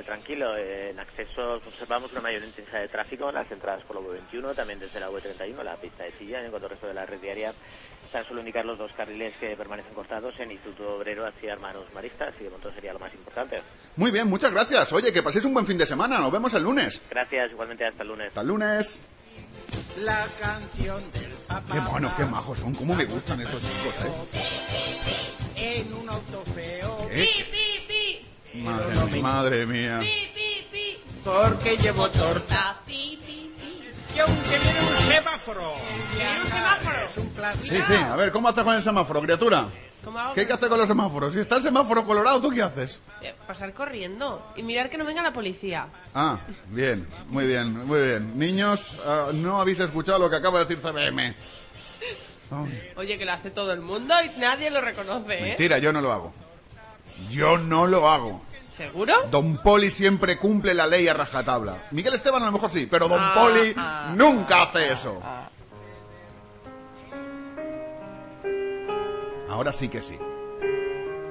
[0.00, 0.56] Bastante tranquilo.
[0.56, 4.54] Eh, En acceso observamos una mayor intensidad de tráfico en las entradas por la V21,
[4.54, 7.20] también desde la V31, la pista de Silla, en cuanto al resto de la red
[7.20, 7.52] diaria.
[8.10, 12.34] Tan solo indicar los dos carriles que permanecen cortados en Instituto Obrero hacia Hermanos Maristas
[12.40, 13.62] y de momento sería lo más importante.
[13.96, 14.92] Muy bien, muchas gracias.
[14.92, 16.18] Oye, que paséis un buen fin de semana.
[16.18, 17.00] Nos vemos el lunes.
[17.10, 18.28] Gracias, igualmente hasta el lunes.
[18.28, 19.02] Hasta el lunes.
[20.00, 21.72] La canción del papá.
[21.72, 22.74] Qué bueno, qué majos son.
[22.74, 24.04] Cómo me gustan estos chicos,
[25.56, 25.82] ¿eh?
[25.82, 27.08] En un auto feo.
[27.08, 27.79] ¿Qué?
[28.54, 30.00] Madre, madre mía.
[31.24, 32.80] Porque llevo torta.
[32.86, 35.72] Y aunque viene un semáforo.
[36.14, 36.98] ¿Viene un semáforo?
[37.08, 37.74] Es un clásico.
[37.74, 37.94] Sí, sí.
[37.94, 39.66] A ver, ¿cómo haces con el semáforo, criatura?
[40.04, 41.32] ¿Cómo hago ¿Qué hay que hacer con los semáforos?
[41.34, 42.98] Si está el semáforo colorado, ¿tú qué haces?
[43.22, 45.86] Eh, Pasar corriendo y mirar que no venga la policía.
[46.14, 46.38] Ah,
[46.68, 48.38] bien, muy bien, muy bien.
[48.38, 51.36] Niños, ah, no habéis escuchado lo que acaba de decir CBM.
[52.50, 55.42] Ay, Oye, que lo hace todo el mundo y nadie lo reconoce, ¿eh?
[55.42, 56.32] mentira, yo no lo hago.
[57.28, 58.40] Yo no lo hago.
[58.70, 59.14] ¿Seguro?
[59.30, 61.82] Don Poli siempre cumple la ley a rajatabla.
[61.90, 65.20] Miguel Esteban a lo mejor sí, pero Don Ah, Poli ah, nunca hace eso.
[69.50, 70.16] Ahora sí que sí.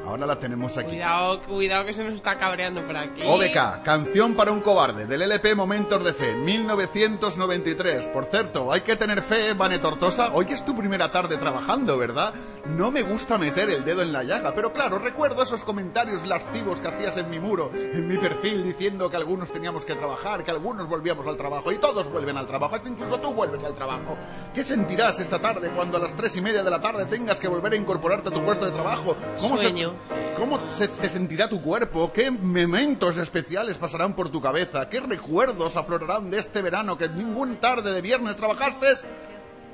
[0.09, 0.89] Ahora la tenemos aquí.
[0.89, 3.21] Cuidado, cuidado que se nos está cabreando por aquí.
[3.23, 8.07] OBK, Canción para un cobarde, del LP Momentos de Fe, 1993.
[8.07, 10.31] Por cierto, hay que tener fe, Vane Tortosa.
[10.33, 12.33] Hoy que es tu primera tarde trabajando, ¿verdad?
[12.65, 16.79] No me gusta meter el dedo en la llaga, pero claro, recuerdo esos comentarios lascivos
[16.81, 20.51] que hacías en mi muro, en mi perfil, diciendo que algunos teníamos que trabajar, que
[20.51, 24.17] algunos volvíamos al trabajo, y todos vuelven al trabajo, hasta incluso tú vuelves al trabajo.
[24.53, 27.47] ¿Qué sentirás esta tarde cuando a las tres y media de la tarde tengas que
[27.47, 29.15] volver a incorporarte a tu puesto de trabajo?
[29.37, 29.93] se- Sueño.
[30.37, 32.11] ¿Cómo se te sentirá tu cuerpo?
[32.13, 34.87] ¿Qué momentos especiales pasarán por tu cabeza?
[34.89, 38.87] ¿Qué recuerdos aflorarán de este verano que ninguna tarde de viernes trabajaste?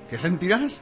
[0.10, 0.82] ¿Qué sentirás?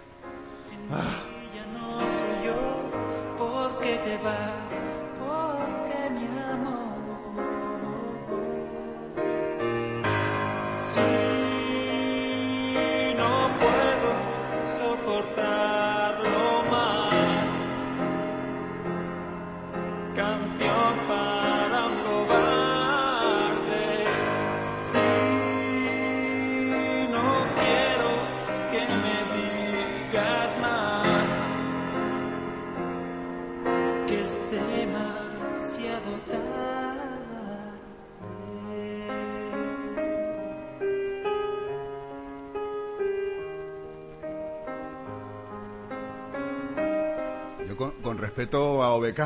[48.35, 49.21] Respeto a OBK,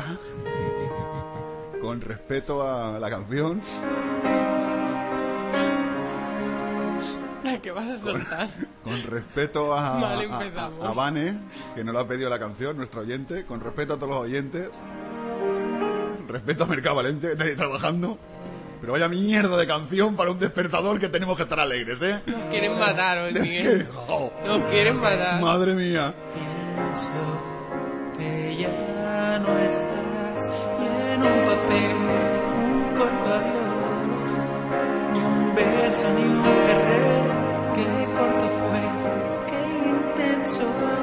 [1.80, 3.62] con respeto a la canción,
[7.62, 8.48] ¿Qué vas a soltar?
[8.84, 10.84] con respeto a, Vale, a- empezamos.
[10.84, 11.38] a- a Vane,
[11.74, 14.68] que no le ha pedido la canción, nuestro oyente, con respeto a todos los oyentes,
[16.28, 18.18] respeto a Mercado Valencia, que está ahí trabajando.
[18.82, 22.20] Pero vaya mierda de canción para un despertador que tenemos que estar alegres, ¿eh?
[22.26, 23.88] Nos quieren matar hoy, ¿De Miguel.
[24.08, 25.40] Oh, Nos quieren matar.
[25.40, 26.14] madre mía.
[28.18, 30.50] Que ya no estás
[30.80, 31.96] y en un papel
[32.58, 34.30] un corto adiós,
[35.12, 37.26] ni un beso ni un querer,
[37.74, 38.82] qué corto fue,
[39.48, 40.97] qué intenso amor.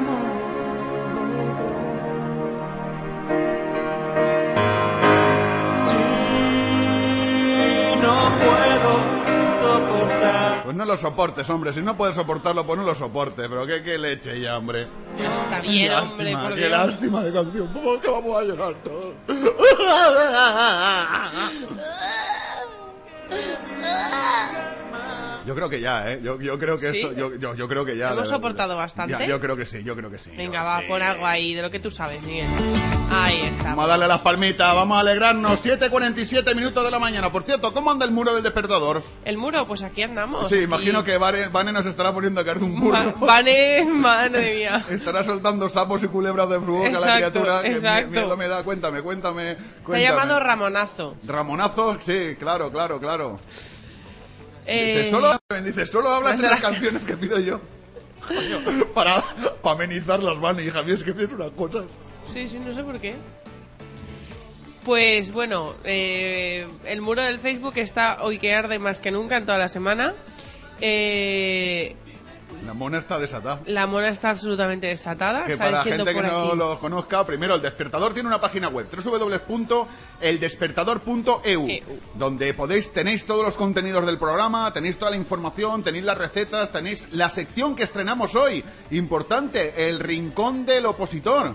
[10.66, 11.72] Pues no lo soportes, hombre.
[11.74, 13.48] Si no puedes soportarlo, pues no lo soportes.
[13.48, 14.88] Pero qué, qué leche ya, hombre.
[15.18, 16.72] Está Qué bien, lástima, hombre, por Qué Dios.
[16.72, 17.68] lástima de canción.
[17.72, 19.14] ¿Cómo que vamos a llorar todos?
[25.46, 26.20] Yo creo que ya, ¿eh?
[26.24, 26.98] Yo, yo creo que ¿Sí?
[27.02, 27.14] esto...
[27.14, 28.12] Yo, yo, yo creo que ya...
[28.12, 29.12] Hemos soportado bastante.
[29.14, 30.32] Ya, yo creo que sí, yo creo que sí.
[30.36, 32.48] Venga, va, pon algo ahí de lo que tú sabes, Miguel.
[33.12, 33.70] Ahí está.
[33.70, 35.64] Vamos a darle las palmitas, vamos a alegrarnos.
[35.64, 37.32] 7.47 minutos de la mañana.
[37.32, 39.04] Por cierto, ¿cómo anda el muro del despertador?
[39.24, 40.50] El muro, pues aquí andamos.
[40.50, 40.64] Sí, aquí.
[40.64, 42.98] imagino que Vane, Vane nos estará poniendo a caer un muro.
[42.98, 44.84] Va- Vane, madre mía.
[44.90, 47.62] Estará soltando sapos y culebras de su boca la Exacto, criatura.
[47.62, 48.12] que exacto.
[48.12, 48.64] miedo me da.
[48.64, 49.56] Cuéntame, cuéntame.
[49.56, 50.02] Te ha cuéntame.
[50.04, 51.16] llamado Ramonazo.
[51.26, 53.38] Ramonazo, sí, claro, claro, claro.
[54.68, 57.60] Eh, Dice, solo, dice, solo hablas en las canciones que pido yo.
[58.28, 58.60] Coño,
[58.94, 59.22] para,
[59.62, 61.84] para amenizar las manos, hija mía, es que pides unas cosas.
[62.32, 63.14] Sí, sí, no sé por qué.
[64.84, 69.46] Pues bueno, eh, el muro del Facebook está hoy que arde más que nunca en
[69.46, 70.14] toda la semana.
[70.82, 71.96] Eh,
[72.66, 73.60] La mona está desatada.
[73.68, 75.46] La mona está absolutamente desatada.
[75.46, 76.58] Que para diciendo gente que no aquí.
[76.58, 81.68] lo conozca, primero el despertador tiene una página web, www.eldespertador.eu,
[82.16, 86.72] donde podéis, tenéis todos los contenidos del programa, tenéis toda la información, tenéis las recetas,
[86.72, 91.54] tenéis la sección que estrenamos hoy, importante, el rincón del opositor.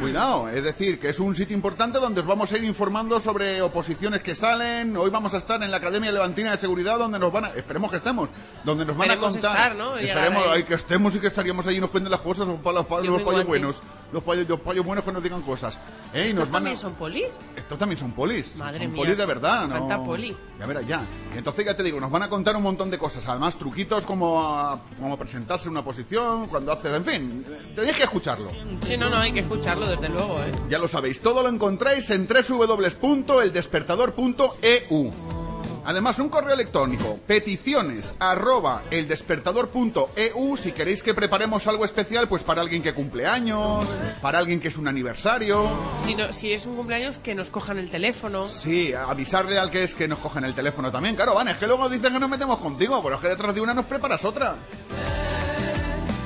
[0.00, 3.60] Cuidado, es decir, que es un sitio importante donde os vamos a ir informando sobre
[3.62, 4.96] oposiciones que salen.
[4.96, 7.90] Hoy vamos a estar en la Academia Levantina de Seguridad, donde nos van a, esperemos
[7.90, 8.28] que estemos,
[8.64, 9.56] donde nos van a contar.
[9.56, 9.96] estar, ¿no?
[9.96, 10.62] Esperemos ahí.
[10.64, 13.24] que estemos y que estaríamos ahí y nos cuenten las cosas, los, los, los muy
[13.24, 13.82] payos buenos,
[14.12, 15.78] los payos, los payos buenos que nos digan cosas.
[16.12, 16.28] ¿Eh?
[16.28, 17.38] ¿Estos nos van a- también son polis?
[17.56, 18.56] estos también son polis.
[18.56, 20.04] Madre son mía, polis de verdad, ¿no?
[20.04, 20.36] poli.
[20.58, 21.04] Ya verás, ya.
[21.34, 23.26] Entonces ya te digo, nos van a contar un montón de cosas.
[23.28, 26.92] Además, truquitos como, a- como presentarse en una posición, cuando haces...
[26.94, 27.44] En fin,
[27.74, 28.48] tenéis que escucharlo.
[28.86, 30.52] Sí, no, no, hay que escucharlo, desde luego, ¿eh?
[30.70, 35.12] Ya lo sabéis, todo lo encontráis en www.eldespertador.eu.
[35.84, 42.62] Además, un correo electrónico, peticiones arroba eldespertador.eu si queréis que preparemos algo especial, pues para
[42.62, 43.86] alguien que cumple años,
[44.22, 45.68] para alguien que es un aniversario.
[46.02, 48.46] Si, no, si es un cumpleaños, que nos cojan el teléfono.
[48.46, 51.16] Sí, avisarle al que es que nos cogen el teléfono también.
[51.16, 53.60] Claro, van, es que luego dicen que nos metemos contigo, pero es que detrás de
[53.60, 54.56] una nos preparas otra.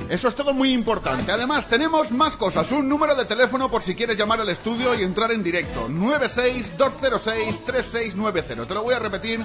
[0.09, 1.31] Eso es todo muy importante.
[1.31, 2.73] Además, tenemos más cosas.
[2.73, 5.87] Un número de teléfono por si quieres llamar al estudio y entrar en directo.
[5.89, 8.67] 962063690.
[8.67, 9.41] Te lo voy a repetir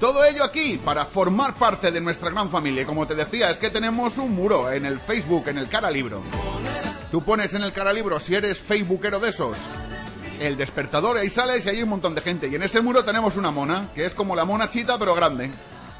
[0.00, 2.84] Todo ello aquí para formar parte de nuestra gran familia.
[2.84, 6.20] Como te decía, es que tenemos un muro en el Facebook, en el Cara Libro.
[7.12, 9.56] Tú pones en el Cara Libro, si eres facebookero de esos,
[10.42, 12.48] el despertador, ahí sales y hay un montón de gente.
[12.48, 15.50] Y en ese muro tenemos una mona, que es como la mona chita, pero grande.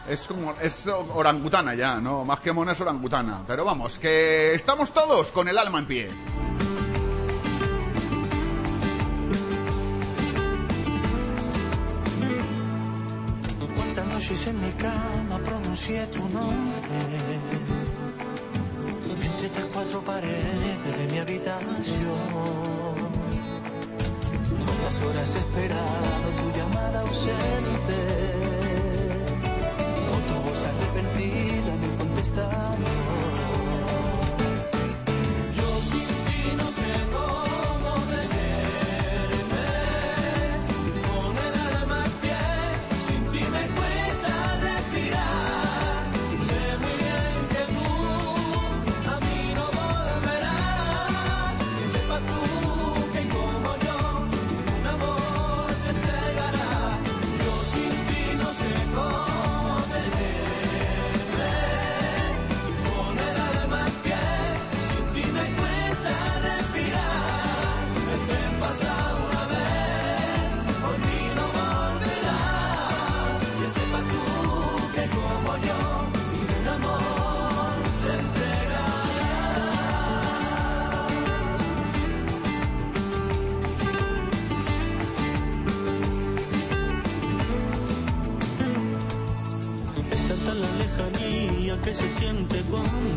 [0.09, 2.25] Es como, es orangutana ya, ¿no?
[2.25, 3.43] Más que mona es orangutana.
[3.47, 6.09] Pero vamos, que estamos todos con el alma en pie.
[14.23, 16.81] En mi cama pronuncié tu nombre
[19.27, 23.02] Entre estas cuatro paredes de mi habitación
[24.83, 27.99] Cuántas horas he esperado tu llamada ausente.
[30.09, 33.32] No tu voz arrepentida me contestado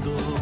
[0.06, 0.35] cuando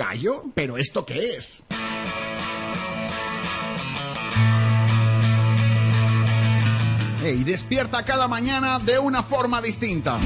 [0.00, 0.44] gallo?
[0.54, 1.62] ¿Pero esto qué es?
[7.22, 10.18] Ey, despierta cada mañana de una forma distinta.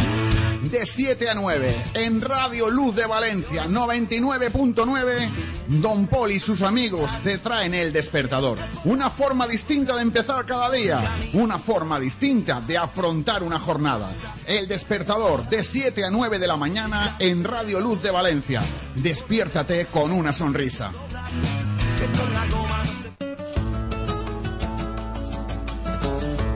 [0.63, 5.29] De 7 a 9, en Radio Luz de Valencia 99.9,
[5.67, 8.59] Don Paul y sus amigos te traen el despertador.
[8.85, 14.09] Una forma distinta de empezar cada día, una forma distinta de afrontar una jornada.
[14.47, 18.63] El despertador de 7 a 9 de la mañana en Radio Luz de Valencia.
[18.97, 20.93] Despiértate con una sonrisa.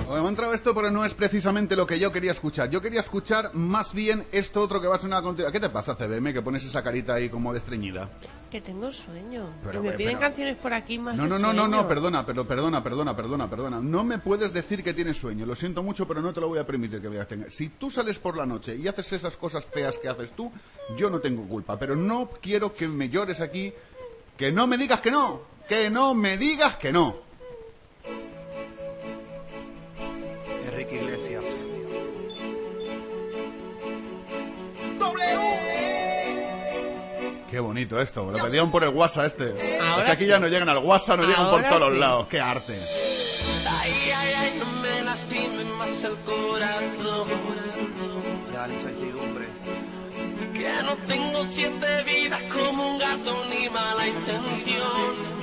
[0.09, 2.69] Me ha entrado esto, pero no es precisamente lo que yo quería escuchar.
[2.69, 5.51] Yo quería escuchar más bien esto otro que va a sonar a.
[5.51, 8.11] ¿Qué te pasa, CBM, que pones esa carita ahí como de estreñida?
[8.51, 9.47] Que tengo sueño.
[9.63, 11.87] Pero, que me pero- piden pero- canciones por aquí más No, no, no, no, no,
[11.87, 13.81] perdona, pero perdona, perdona, perdona, perdona.
[13.81, 15.45] No me puedes decir que tienes sueño.
[15.45, 17.51] Lo siento mucho, pero no te lo voy a permitir que veas tenga.
[17.51, 20.51] Si tú sales por la noche y haces esas cosas feas que haces tú,
[20.97, 21.79] yo no tengo culpa.
[21.79, 23.73] Pero no quiero que me llores aquí.
[24.39, 25.43] Que no me digas que no.
[25.69, 27.17] Que no me digas que no.
[30.67, 31.65] Enrique Iglesias.
[37.51, 38.31] Qué bonito esto.
[38.31, 39.55] Lo pedían por el WhatsApp este.
[39.77, 40.31] Es Ahora que aquí sí.
[40.31, 41.99] ya no llegan al WhatsApp, no llegan por todos los sí.
[41.99, 42.29] lados.
[42.29, 42.79] Qué arte.
[43.81, 47.29] Ay, ay, ay, no me lastime más el corazón.
[48.53, 49.47] Dale incertidumbre.
[50.53, 55.39] Que no tengo siete vidas como un gato ni mala intención.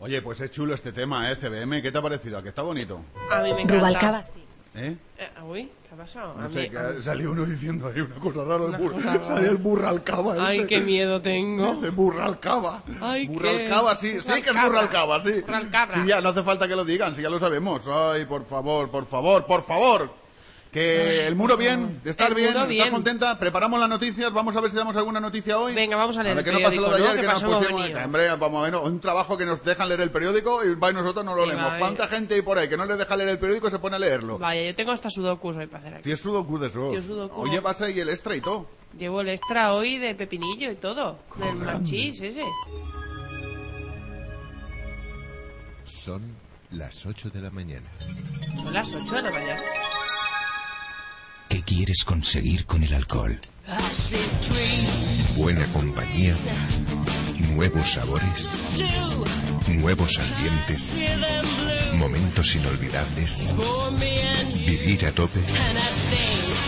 [0.00, 1.36] Oye, pues es chulo este tema, ¿eh?
[1.36, 2.38] CBM, ¿qué te ha parecido?
[2.38, 3.02] ¿A que está bonito?
[3.30, 3.74] A mí me encanta.
[3.76, 4.42] Rubalcaba sí.
[4.74, 4.96] ¿Eh?
[5.18, 6.32] Eh, uy, ¿qué ha pasado?
[6.38, 8.64] A No mí- sé, que a mí- ha salido uno diciendo ahí una cosa rara.
[8.64, 9.24] Una el bur- cosa rara.
[9.24, 10.34] Salió el burralcaba.
[10.46, 10.68] Ay, este.
[10.68, 11.74] qué miedo tengo.
[11.74, 12.82] Dice burralcaba.
[13.00, 14.66] Ay, qué- Burralcaba, sí, sí que es Burralcaba.
[14.68, 15.32] burralcaba, sí.
[15.42, 15.94] Burralcaba.
[15.94, 17.86] Sí, ya, no hace falta que lo digan, sí, ya lo sabemos.
[17.88, 20.19] Ay, por favor, por favor, por favor.
[20.72, 22.90] Que el muro bien, de estar El bien, muro estar bien.
[22.90, 23.36] contenta.
[23.40, 25.74] Preparamos las noticias, vamos a ver si damos alguna noticia hoy.
[25.74, 27.98] Venga, vamos a leer ver el que no pase lo de periódico.
[28.04, 31.34] Hombre, vamos a ver, un trabajo que nos dejan leer el periódico y nosotros no
[31.34, 31.78] lo Venga, leemos.
[31.80, 33.96] ¿Cuánta gente hay por ahí que no le deja leer el periódico y se pone
[33.96, 34.38] a leerlo?
[34.38, 36.02] Vaya, yo tengo hasta sudokus hoy para hacer aquí.
[36.04, 36.90] Tienes sudoku de esos.
[36.92, 37.40] Tío sudoku.
[37.42, 38.66] Oye, vas ahí el extra y todo.
[38.96, 41.18] Llevo el extra hoy de pepinillo y todo.
[41.36, 42.44] Del machís ese.
[45.84, 46.22] Son
[46.70, 47.90] las 8 de la mañana.
[48.62, 49.60] Son las 8 de la mañana.
[51.50, 53.36] ¿Qué quieres conseguir con el alcohol?
[55.36, 56.36] Buena compañía,
[57.54, 58.84] nuevos sabores,
[59.68, 60.96] nuevos ambientes,
[61.96, 63.50] momentos inolvidables,
[64.64, 65.40] vivir a tope,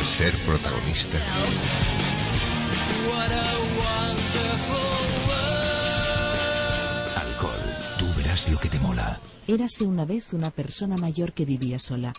[0.04, 1.18] ser protagonista.
[7.20, 7.60] Alcohol.
[8.00, 9.20] Tú verás lo que te mola.
[9.46, 12.12] Érase una vez una persona mayor que vivía sola.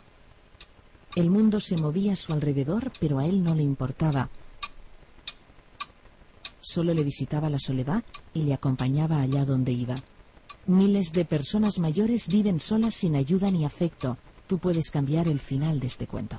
[1.15, 4.29] El mundo se movía a su alrededor, pero a él no le importaba.
[6.59, 8.03] Solo le visitaba la soledad
[8.33, 9.95] y le acompañaba allá donde iba.
[10.65, 14.17] Miles de personas mayores viven solas sin ayuda ni afecto.
[14.47, 16.37] Tú puedes cambiar el final de este cuento.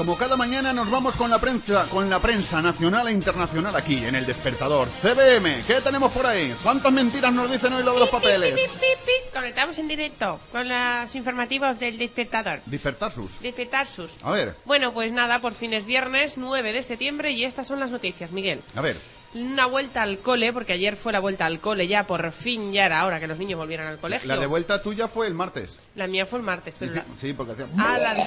[0.00, 4.02] Como cada mañana nos vamos con la prensa, con la prensa nacional e internacional aquí
[4.02, 4.88] en el despertador.
[4.88, 6.54] CBM, ¿qué tenemos por ahí?
[6.62, 8.54] ¿Cuántas mentiras nos dicen hoy lo de los papeles?
[8.54, 9.12] Pi, pi, pi.
[9.30, 12.60] Conectamos en directo con los informativos del despertador.
[12.64, 13.42] Despertar sus.
[13.42, 14.10] Despertar sus.
[14.22, 17.78] A ver, Bueno, pues nada, por fin es viernes 9 de septiembre y estas son
[17.78, 18.62] las noticias, Miguel.
[18.74, 18.96] a ver.
[19.34, 22.86] Una vuelta al cole, porque ayer fue la vuelta al cole, ya por fin ya
[22.86, 24.26] era hora que los niños volvieran al colegio.
[24.26, 25.78] La de vuelta tuya fue el martes.
[25.94, 27.04] La mía fue el martes, pero la...
[27.20, 27.66] Sí, porque hacía...
[27.78, 28.22] Ah, la de...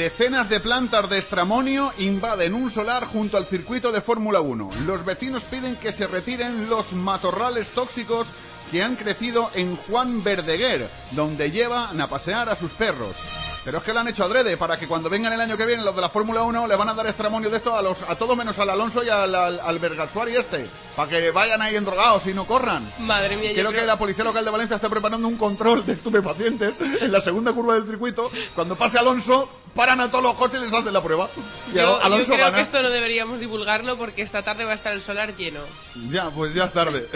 [0.00, 4.70] Decenas de plantas de estramonio invaden un solar junto al circuito de Fórmula 1.
[4.86, 8.26] Los vecinos piden que se retiren los matorrales tóxicos
[8.70, 13.49] que han crecido en Juan Verdeguer, donde llevan a pasear a sus perros.
[13.64, 15.82] Pero es que lo han hecho adrede, para que cuando vengan el año que viene
[15.82, 18.16] los de la Fórmula 1 le van a dar estramonio de esto a, los, a
[18.16, 22.26] todo menos al Alonso y al, al, al Bergasuari este, para que vayan ahí endrogados
[22.26, 22.82] y no corran.
[23.00, 25.84] Madre mía, yo Creo creo- que la Policía Local de Valencia está preparando un control
[25.84, 28.30] de estupefacientes en la segunda curva del circuito.
[28.54, 31.28] Cuando pase Alonso, paran a todos los coches y les hacen la prueba.
[31.70, 32.56] Y Yo, yo Alonso creo gana.
[32.56, 35.60] que esto no deberíamos divulgarlo porque esta tarde va a estar el solar lleno.
[36.08, 37.06] Ya, pues ya es tarde.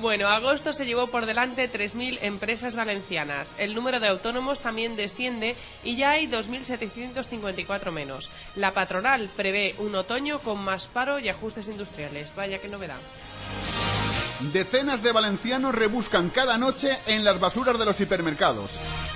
[0.00, 3.54] Bueno, agosto se llevó por delante 3.000 empresas valencianas.
[3.58, 8.30] El número de autónomos también desciende y ya hay 2.754 menos.
[8.56, 12.34] La patronal prevé un otoño con más paro y ajustes industriales.
[12.34, 12.96] Vaya qué novedad.
[14.54, 18.70] Decenas de valencianos rebuscan cada noche en las basuras de los hipermercados.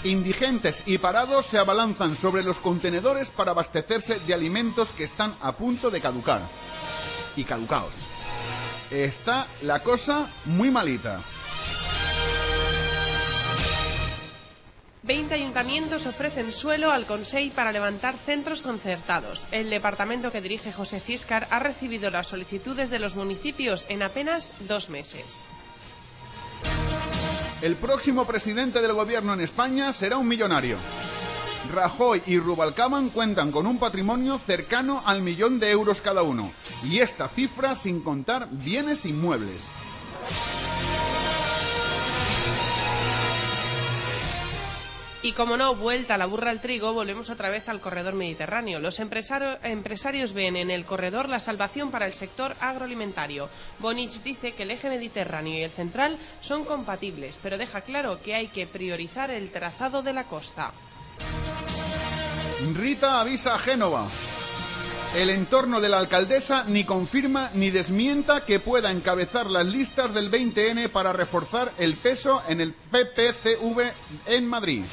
[0.05, 5.53] Indigentes y parados se abalanzan sobre los contenedores para abastecerse de alimentos que están a
[5.53, 6.43] punto de caducar.
[7.37, 8.14] Y caducaos.
[8.95, 11.21] Está la cosa muy malita.
[15.03, 19.49] 20 ayuntamientos ofrecen suelo al Consell para levantar centros concertados.
[19.51, 24.53] El departamento que dirige José Ciscar ha recibido las solicitudes de los municipios en apenas
[24.69, 25.45] dos meses.
[27.63, 30.77] El próximo presidente del gobierno en España será un millonario.
[31.73, 36.53] Rajoy y Rubalcaban cuentan con un patrimonio cercano al millón de euros cada uno.
[36.85, 39.65] Y esta cifra sin contar bienes inmuebles.
[45.23, 48.79] Y como no, vuelta la burra al trigo, volvemos otra vez al corredor mediterráneo.
[48.79, 53.49] Los empresario- empresarios ven en el corredor la salvación para el sector agroalimentario.
[53.79, 58.35] Bonich dice que el eje mediterráneo y el central son compatibles, pero deja claro que
[58.35, 60.73] hay que priorizar el trazado de la costa.
[62.75, 64.07] Rita avisa a Génova.
[65.17, 70.31] El entorno de la alcaldesa ni confirma ni desmienta que pueda encabezar las listas del
[70.31, 73.93] 20N para reforzar el peso en el PPCV
[74.27, 74.85] en Madrid.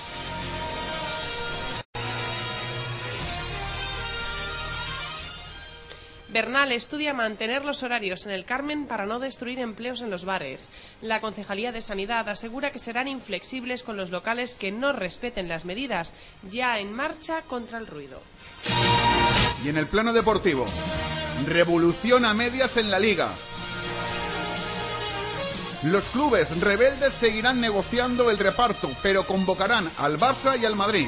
[6.32, 10.70] Bernal estudia mantener los horarios en el Carmen para no destruir empleos en los bares.
[11.02, 15.66] La Concejalía de Sanidad asegura que serán inflexibles con los locales que no respeten las
[15.66, 16.14] medidas,
[16.50, 18.22] ya en marcha contra el ruido.
[19.66, 20.66] Y en el plano deportivo,
[21.46, 23.28] revolución a medias en la liga.
[25.84, 31.08] Los clubes rebeldes seguirán negociando el reparto, pero convocarán al Barça y al Madrid.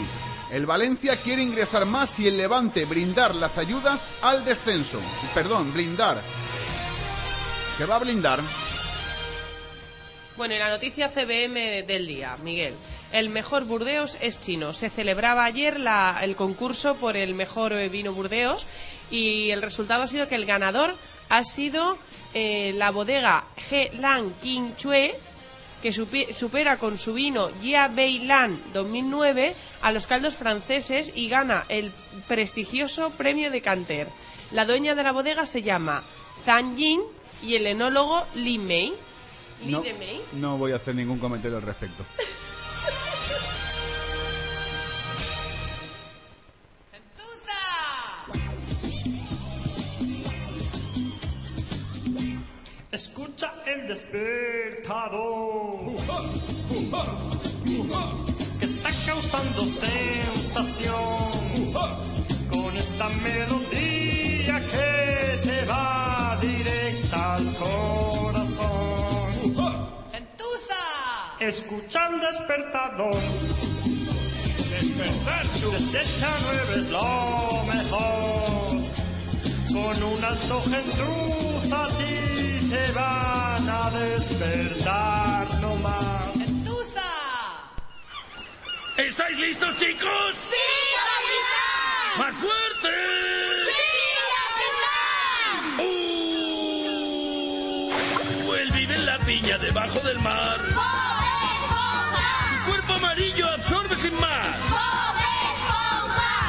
[0.53, 5.01] El Valencia quiere ingresar más y el Levante brindar las ayudas al descenso.
[5.33, 6.15] Perdón, blindar.
[7.75, 8.39] ¿Qué va a blindar?
[10.37, 12.75] Bueno, y la noticia CBM del día, Miguel.
[13.11, 14.73] El mejor Burdeos es chino.
[14.73, 15.75] Se celebraba ayer
[16.21, 18.67] el concurso por el mejor eh, vino Burdeos
[19.09, 20.93] y el resultado ha sido que el ganador
[21.29, 21.97] ha sido
[22.35, 25.15] eh, la bodega He Lang King Chue,
[25.83, 31.65] que supera con su vino Jia Bei Lan 2009 a los caldos franceses y gana
[31.67, 31.91] el
[32.29, 34.07] prestigioso premio de Canter.
[34.53, 36.01] La dueña de la bodega se llama
[36.45, 37.01] Zhang Yin
[37.43, 38.93] y el enólogo Li Mei.
[39.65, 40.21] Li No, de Mei.
[40.33, 42.05] no voy a hacer ningún comentario al respecto.
[52.93, 55.79] Escucha el despertador.
[58.59, 60.93] Que está causando sensación.
[62.51, 68.83] Con esta melodía que te va directa al corazón.
[71.39, 73.15] Escucha el despertador.
[74.69, 78.69] Despertar De 7 a 9 es lo mejor.
[79.73, 86.33] Con un alto gentuza a ti te van a despertar no más.
[88.97, 90.35] ¿Estáis listos, chicos?
[90.35, 90.55] ¡Sí,
[91.03, 92.19] capitán!
[92.19, 92.93] ¡Más fuerte!
[93.77, 93.93] ¡Sí,
[94.39, 95.79] capitán!
[95.85, 96.13] ¡Uh!
[98.55, 100.57] Él vive en la piña debajo del mar.
[102.49, 104.57] Su cuerpo amarillo absorbe sin más.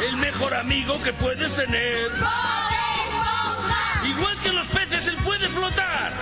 [0.09, 2.11] El mejor amigo que puedes tener.
[4.16, 6.12] Igual que los peces, él puede flotar.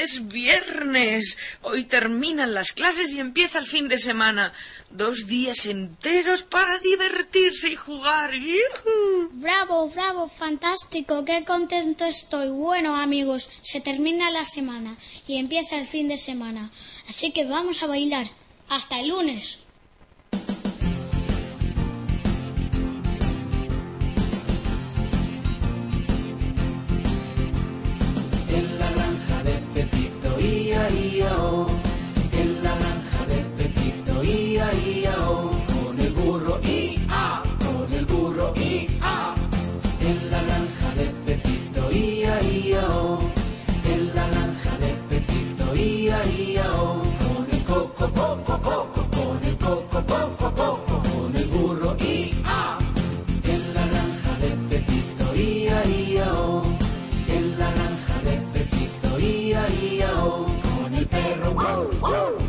[0.00, 1.38] Es viernes.
[1.62, 4.52] Hoy terminan las clases y empieza el fin de semana.
[4.90, 8.32] Dos días enteros para divertirse y jugar.
[8.32, 9.30] ¡Yujú!
[9.32, 12.48] Bravo, bravo, fantástico, qué contento estoy.
[12.50, 14.96] Bueno, amigos, se termina la semana
[15.26, 16.70] y empieza el fin de semana.
[17.08, 18.30] Así que vamos a bailar.
[18.68, 19.66] Hasta el lunes.
[30.90, 35.14] En la granja de Pepito, ia, ia.
[35.16, 39.34] Con el burro, ia, con el burro, ia.
[40.00, 43.20] En la granja de Pepito, ia, ia, oh.
[43.84, 47.02] En la granja de Pepito, ia, ia, oh.
[47.20, 52.78] Con el coco, coco, coco, con el coco, coco, coco, con el burro, ia.
[53.44, 56.62] En la granja de Pepito, ia, ia, oh.
[57.28, 60.37] En la granja de Pepito, ia, ia.
[61.54, 62.47] Con el perro,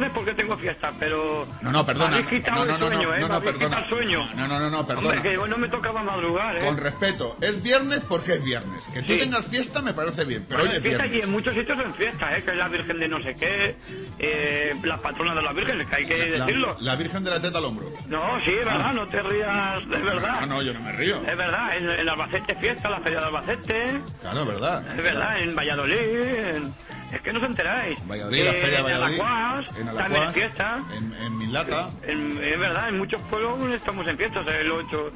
[0.00, 1.46] viernes porque tengo fiesta, pero...
[1.62, 2.08] No, no, perdona.
[2.10, 3.20] Me habéis quitado No, no, no, sueño, no, ¿eh?
[3.20, 3.86] no, Me no, perdona.
[4.34, 5.08] No, no, no, no, perdona.
[5.08, 6.64] Hombre, que hoy no me tocaba madrugar, ¿eh?
[6.64, 8.88] Con respeto, es viernes porque es viernes.
[8.92, 9.18] Que tú Sí.
[9.18, 11.28] tengas fiesta me parece bien, pero Bueno, hoy es fiesta y viernes.
[11.28, 12.42] en muchos sitios en fiesta, ¿eh?
[12.42, 13.76] Que es la Virgen de no sé qué,
[14.18, 16.76] eh, las patronas de la Virgen, que hay que La, decirlo.
[16.80, 17.92] la Virgen de la teta al hombro.
[18.08, 18.92] No, sí, es verdad, Ah.
[18.92, 20.40] no te rías, es verdad.
[20.40, 21.16] No, no, yo no me río.
[21.26, 24.86] Es verdad, en, en Albacete fiesta, la feria de Albacete, Claro, es verdad.
[24.96, 26.74] es verdad, en Valladolid, en-
[27.12, 27.98] es que no os enteráis.
[28.06, 29.14] Valladolid, la Eh, feria de Valladolid.
[29.16, 30.28] En Alacuás, En también Alacuás.
[30.28, 30.84] es fiesta.
[30.96, 31.90] En, en Milata.
[32.06, 35.10] En- es verdad, en muchos pueblos estamos en fiestas, el 8,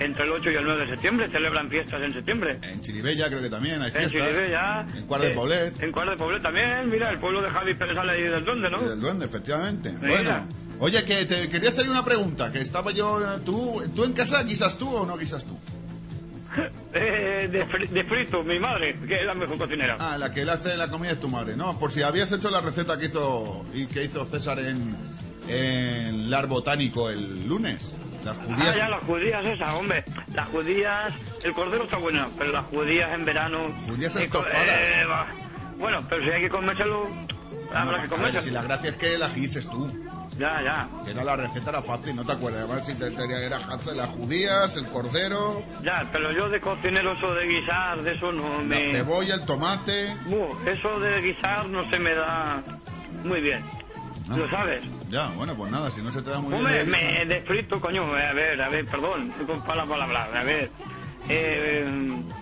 [0.00, 2.58] entre el 8 y el 9 de septiembre, celebran fiestas en septiembre.
[2.62, 4.12] En Chiribella creo que también hay En fiestas.
[4.12, 4.86] Chiribella.
[4.94, 5.82] En Cuart de eh, Poblet.
[5.82, 8.68] En Cuart de Poblet también, mira, el pueblo de Javi Pérez sale ahí del Duende,
[8.70, 8.82] ¿no?
[8.82, 9.92] Y del duende, efectivamente.
[10.00, 10.08] Mira.
[10.08, 10.48] Bueno.
[10.78, 13.18] Oye, que te quería hacer una pregunta, que estaba yo...
[13.22, 15.58] eh, ¿Tú, tú en casa guisas tú o no guisas tú?
[16.94, 19.96] Eh, de, fri- de frito, mi madre, que es la mejor cocinera.
[20.00, 21.78] Ah, la que le hace la comida es tu madre, ¿no?
[21.78, 24.96] Por si habías hecho la receta que hizo y que hizo César en,
[25.48, 27.94] en Lar Botánico el lunes.
[28.24, 28.76] Las Ah, judías.
[28.76, 30.04] ya, las judías esas, hombre.
[30.34, 31.14] Las judías,
[31.44, 33.72] el cordero está bueno, pero las judías en verano...
[33.86, 34.56] Judías estofadas.
[34.66, 35.06] eh,
[35.78, 37.04] bueno, pero si hay que comérselo,
[37.72, 38.40] habrá que a ver, comérselo.
[38.40, 39.86] si la gracia es que la guises tú.
[40.38, 40.88] Ya, ya.
[41.04, 42.64] Que era la receta era fácil, no te acuerdas.
[42.64, 47.12] Además, si te, te- era fácil, las judías, el cordero, Ya, pero yo de cocinero,
[47.12, 48.92] eso de guisar, de eso no la me...
[48.92, 50.14] cebolla, el tomate.
[50.26, 52.62] Bu, eso de guisar no se me da
[53.24, 53.62] muy bien.
[54.28, 54.36] Ah.
[54.36, 54.82] ¿Lo sabes?
[55.08, 56.90] Ya, bueno, pues nada, si no se te da muy Hombre, bien.
[56.90, 60.70] me de frito, coño, a ver, a ver, perdón, con la palabra, a ver,
[61.28, 61.86] eh,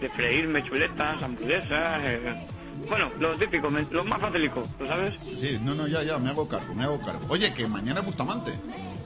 [0.01, 2.35] de freírme chuletas, hamburguesas, eh,
[2.89, 5.15] bueno, lo típico, lo más facilico, ¿lo sabes?
[5.20, 7.20] Sí, no, no, ya, ya, me hago cargo, me hago cargo.
[7.28, 8.52] Oye, que mañana es Bustamante.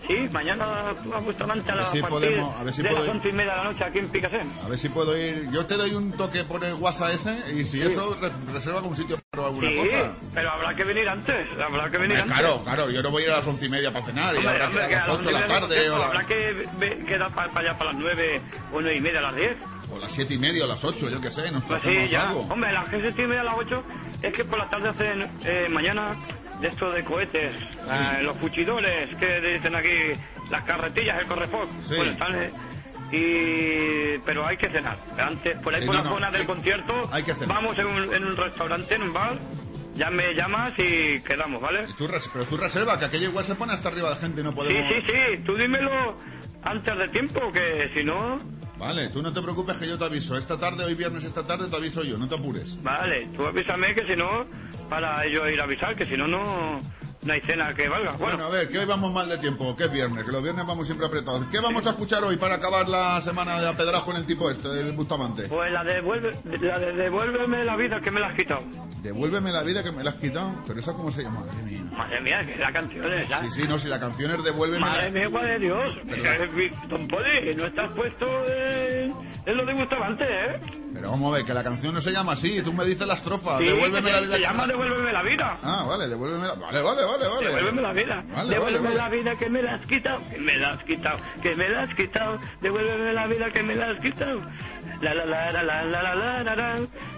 [0.07, 3.15] Sí, mañana a Bustamante a, A ver si podemos- a ver si de puedo las
[3.15, 4.51] once y media de la noche aquí en Picasen.
[4.65, 5.51] A ver si puedo ir.
[5.53, 8.97] Yo te doy un toque por el WhatsApp ese y si eso, re- reserva algún
[8.97, 10.13] sitio o alguna Sí, cosa.
[10.33, 12.39] pero habrá que venir antes, habrá que venir Hombre, antes.
[12.39, 14.39] claro, claro, yo no voy a ir a las once y media para cenar y
[14.39, 16.69] Hombre, habrá que ir a las ocho de la tarde tiempo, o, la- Habrá que
[17.07, 18.41] quedar para allá para las nueve
[18.73, 19.57] o nueve y media a las diez.
[19.91, 22.29] O las siete y media o las ocho, yo qué sé, nos Pues sí, ya.
[22.31, 22.41] algo.
[22.51, 23.83] Hombre, las se y media a las 8
[24.23, 26.17] es que por la tarde hacen eh, mañana
[26.61, 27.55] de esto de cohetes,
[27.91, 30.21] eh, los fuchidores que dicen aquí,
[30.51, 31.71] las carretillas, el correfoc.
[31.83, 31.95] Sí.
[31.97, 32.53] Bueno, están, eh,
[33.13, 34.19] y...
[34.25, 34.99] pero hay que cenar.
[35.19, 37.57] Antes, por ahí Sí, por no, la no, zona del hay- concierto, hay que cenar.
[37.57, 39.39] vamos en un, en un restaurante, en un bar,
[39.95, 41.87] ya me llamas y quedamos, ¿vale?
[41.97, 44.45] Tú res- pero tú reserva, que aquello igual se pone hasta arriba de gente y
[44.45, 44.93] no Sí, podemos...
[44.93, 46.17] sí, sí, tú dímelo
[46.65, 48.58] antes de tiempo, que si no...
[48.79, 50.37] Vale, tú no te preocupes que yo te aviso.
[50.37, 52.81] Esta tarde, hoy viernes, esta tarde te aviso yo, no te apures.
[52.83, 54.47] Vale, tú avísame que si no,
[54.89, 56.79] para ello ir a avisar, que si no, no,
[57.29, 58.13] no hay cena que valga.
[58.13, 60.43] Bueno, Bueno, a ver, que hoy vamos mal de tiempo, que es viernes, que los
[60.43, 61.45] viernes vamos siempre apretados.
[61.51, 64.69] ¿Qué vamos a escuchar hoy para acabar la semana de apedrajo en el tipo este,
[64.71, 65.45] del Bustamante?
[65.45, 68.63] pues la, devuelve, la de devuélveme la vida que me la has quitado.
[69.03, 70.51] Devuélveme la vida que me la has quitado.
[70.67, 71.81] Pero esa cómo se llama, madre mía.
[71.97, 73.41] Madre mía, que la canción es ya.
[73.43, 75.19] Sí, sí, no, si la canción es Devuélveme Madre la...
[75.19, 75.91] mía, madre Dios.
[76.09, 79.15] Pero- Eh, Don Poli, no estás puesto en,
[79.47, 80.61] en lo de Bustamante, ¿eh?
[80.95, 83.15] Pero vamos a ver, que la canción no se llama así, tú me dices la
[83.15, 83.59] estrofa.
[83.59, 84.73] Sí, Devuélveme la vida Se llama me la...
[84.73, 85.57] Devuélveme la vida.
[85.63, 86.55] Ah, vale, devuélveme la...
[86.55, 87.47] Vale, vale, vale, vale.
[87.47, 88.25] Devuélveme la vida.
[88.35, 89.17] Vale, Devuélveme vale, la vale.
[89.19, 90.21] vida que me la has quitado.
[90.31, 91.19] Que me la has quitado.
[91.43, 92.39] Que me la has quitado.
[92.61, 94.41] Devuélveme la vida que me la has quitado.
[95.01, 96.55] La la la la la la la la la la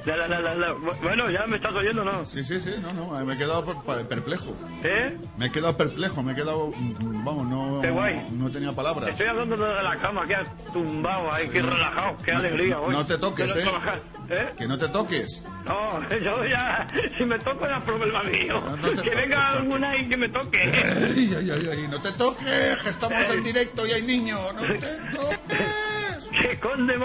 [0.05, 2.25] la la la la la Bueno, ya me estás oyendo, ¿no?
[2.27, 4.55] Sí, sí, sí, no, no, me he quedado per- per- perplejo.
[4.85, 5.17] ¿Eh?
[5.39, 6.69] Me he quedado perplejo, me he quedado...
[6.77, 7.81] mm, Vamos, no...
[7.81, 8.23] Qué guay.
[8.33, 9.09] No tenía palabras.
[9.11, 12.83] Estoy hablando de la cama, que has tumbado ahí, que relajado, qué No, alegría no-
[12.83, 12.93] hoy.
[12.95, 13.61] no te toques, ¿eh?
[13.63, 14.01] trabajar,
[14.31, 14.53] ¿eh?
[14.57, 15.43] Que no te toques.
[15.65, 16.87] No, yo ya,
[17.17, 18.61] si me toco es problema mío.
[18.61, 20.61] No, no te que venga alguna y que me toque.
[20.63, 24.41] Ay, ay, ay, ay, no te toques, que estamos en directo y hay niños.
[24.55, 24.79] No te
[25.17, 26.31] toques.
[26.43, 26.97] que conde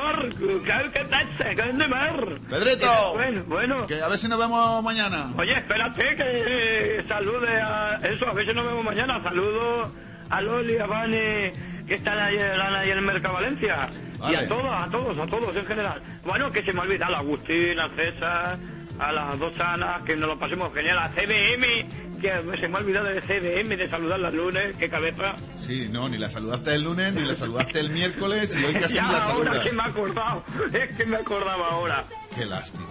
[0.63, 2.39] claro que tacha, conde mor.
[2.49, 2.87] Pedrito.
[3.13, 3.87] Bueno, bueno.
[3.87, 5.33] Que a ver si nos vemos mañana.
[5.37, 9.21] Oye, espérate que eh, salude a eso, a ver si nos vemos mañana.
[9.23, 9.91] Saludo
[10.29, 11.51] a Loli, a Vane,
[11.87, 13.87] que están ahí, ahí en el Mercado Valencia.
[14.29, 16.01] Y a todos, a todos, a todos en general.
[16.25, 18.57] Bueno, que se me olvida, a Agustín, a César,
[18.99, 22.79] a las dos Anas, que nos lo pasemos genial, a CBM, que se me ha
[22.79, 25.35] olvidado de CBM, de saludarla el lunes, qué cabeza.
[25.57, 28.95] Sí, no, ni la saludaste el lunes, ni la saludaste el miércoles y hoy casi
[28.95, 29.59] ya, la ahora saludas.
[29.59, 30.43] que me he acordado,
[30.73, 32.03] es que me acordaba ahora.
[32.35, 32.85] Qué lástima,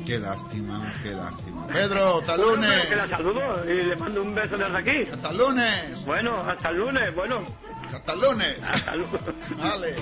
[0.07, 1.67] Qué lástima, qué lástima.
[1.67, 2.71] Pedro, hasta el lunes.
[2.71, 5.11] Bueno, que la saludo y le mando un beso desde aquí.
[5.11, 6.07] Hasta el lunes.
[6.07, 7.41] Bueno, hasta el lunes, bueno.
[7.93, 8.57] Hasta el lunes.
[8.63, 9.21] Hasta el lunes.
[9.59, 9.97] Vale.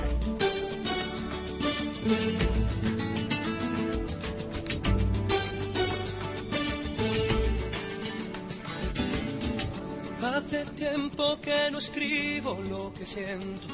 [10.36, 13.68] Hace tiempo que no escribo lo que siento.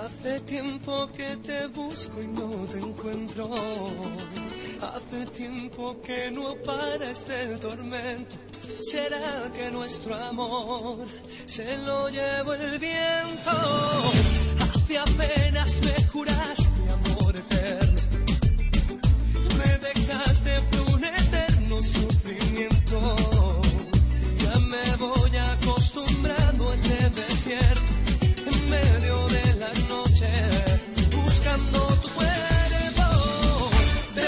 [0.00, 3.50] Hace tiempo que te busco y no te encuentro.
[4.82, 8.36] Hace tiempo que no para este tormento.
[8.82, 11.06] ¿Será que nuestro amor
[11.46, 13.50] se lo llevó el viento?
[14.60, 18.00] Hace apenas me juraste amor eterno.
[19.58, 23.16] Me dejaste fue un eterno sufrimiento.
[24.42, 27.94] Ya me voy acostumbrando a este desierto
[28.46, 30.28] en medio de la noche
[31.14, 32.15] buscando tu.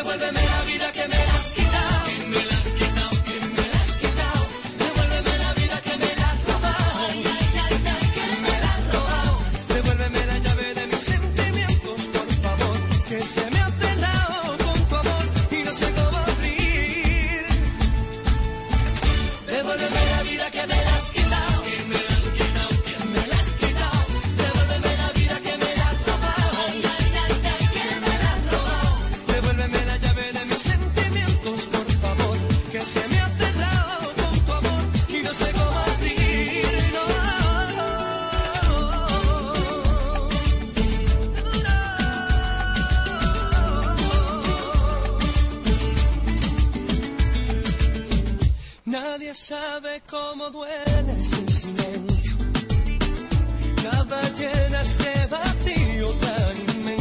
[0.08, 2.57] Devuélveme la vida que me has quitado,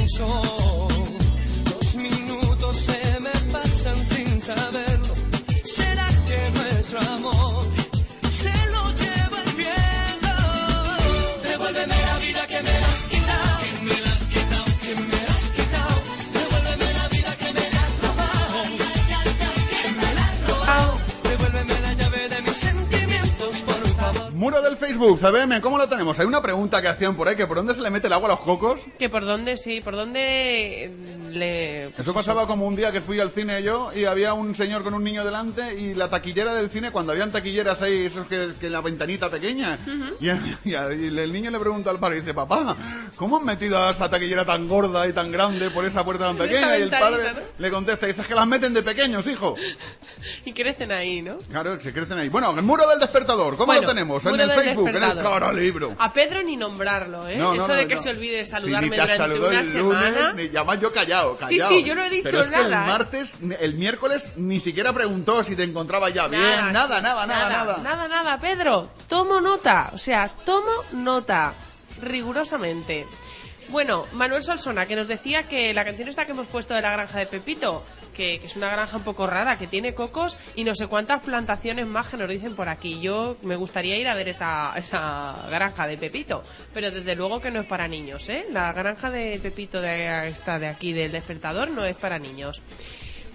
[0.10, 4.87] Los minutos se me pasan sin saberlo.
[24.48, 26.18] Muro del Facebook, CBM, ¿cómo lo tenemos?
[26.22, 28.30] Hay una pregunta que hacían por ahí, que por dónde se le mete el agua
[28.30, 28.80] a los cocos.
[28.98, 30.90] Que por dónde, sí, por dónde
[31.32, 31.88] le...
[31.98, 34.94] Eso pasaba como un día que fui al cine yo y había un señor con
[34.94, 38.70] un niño delante y la taquillera del cine, cuando habían taquilleras ahí, esos que, que
[38.70, 39.78] la ventanita pequeña,
[40.22, 40.30] y,
[40.64, 40.74] y- y
[41.20, 42.74] el niño le pregunta al padre, dice, papá,
[43.18, 46.38] ¿cómo han metido a esa taquillera tan gorda y tan grande por esa puerta tan
[46.38, 46.78] En pequeña?
[46.78, 49.56] Y el padre le contesta, dice, "Es que las meten de pequeños, hijo.
[50.46, 51.38] Y crecen ahí, ¿no?
[51.50, 52.28] Claro, se crecen ahí.
[52.28, 54.24] Bueno, el muro del despertador, ¿cómo Bueno, lo tenemos?
[54.44, 55.96] En el del Facebook, en el cara libro.
[56.00, 57.38] A Pedro ni nombrarlo, ¿eh?
[57.38, 60.10] No, no, Eso de que se olvide de Sí, saludarme durante una el semana.
[60.32, 61.70] lunes, ni más yo callado, Sí, callado.
[61.70, 62.92] sí, yo no he dicho Pero es que nada, el ¿eh?
[62.92, 66.42] martes, el miércoles, ni siquiera preguntó si te encontraba ya bien.
[66.42, 67.78] Nada, nada, nada, nada.
[67.84, 68.90] Nada, nada, Pedro.
[69.08, 69.90] Tomo nota.
[69.94, 71.54] O sea, tomo nota.
[72.02, 73.06] Rigurosamente.
[73.70, 76.92] Bueno, Manuel Solsona, que nos decía que la canción esta que hemos puesto de la
[76.92, 77.84] granja de Pepito,
[78.18, 81.22] que, que es una granja un poco rara, que tiene cocos y no sé cuántas
[81.24, 83.00] plantaciones más que nos dicen por aquí.
[83.00, 87.52] Yo me gustaría ir a ver esa, esa granja de Pepito, pero desde luego que
[87.52, 88.46] no es para niños, ¿eh?
[88.52, 92.62] La granja de Pepito de esta de aquí del despertador no es para niños.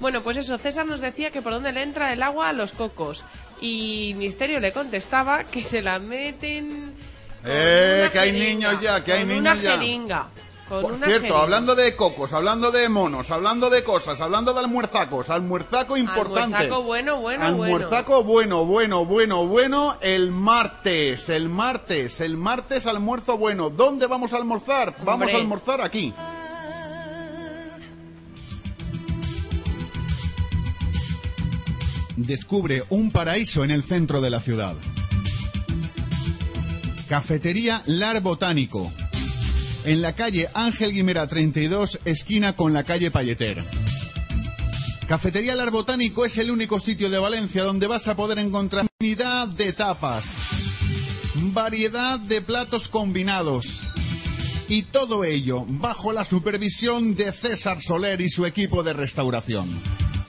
[0.01, 2.73] Bueno, pues eso, César nos decía que por dónde le entra el agua a los
[2.73, 3.25] cocos.
[3.61, 6.93] Y Misterio le contestaba que se la meten.
[7.43, 9.71] con Eh, una que hay niños ya, que hay con niños una ya.
[9.79, 10.29] jeringa.
[10.69, 11.43] Con Por una cierto, jeringa.
[11.43, 16.57] hablando de cocos, hablando de monos, hablando de cosas, hablando de almuerzacos, almuerzaco importante.
[16.57, 23.37] Almuerzaco bueno, bueno, Almuerzaco bueno, bueno, bueno, bueno, el martes, el martes, el martes almuerzo
[23.37, 23.69] bueno.
[23.71, 24.95] ¿Dónde vamos a almorzar?
[25.05, 26.15] Vamos a almorzar aquí.
[32.17, 34.75] Descubre un paraíso en el centro de la ciudad.
[37.09, 38.91] Cafetería Lar Botánico.
[39.85, 43.63] En la calle Ángel Guimera 32, esquina con la calle Palleter.
[45.09, 49.49] Cafetería Lar Botánico es el único sitio de Valencia donde vas a poder encontrar unidad
[49.49, 50.37] de tapas,
[51.53, 53.89] variedad de platos combinados
[54.69, 59.69] y todo ello bajo la supervisión de César Soler y su equipo de restauración.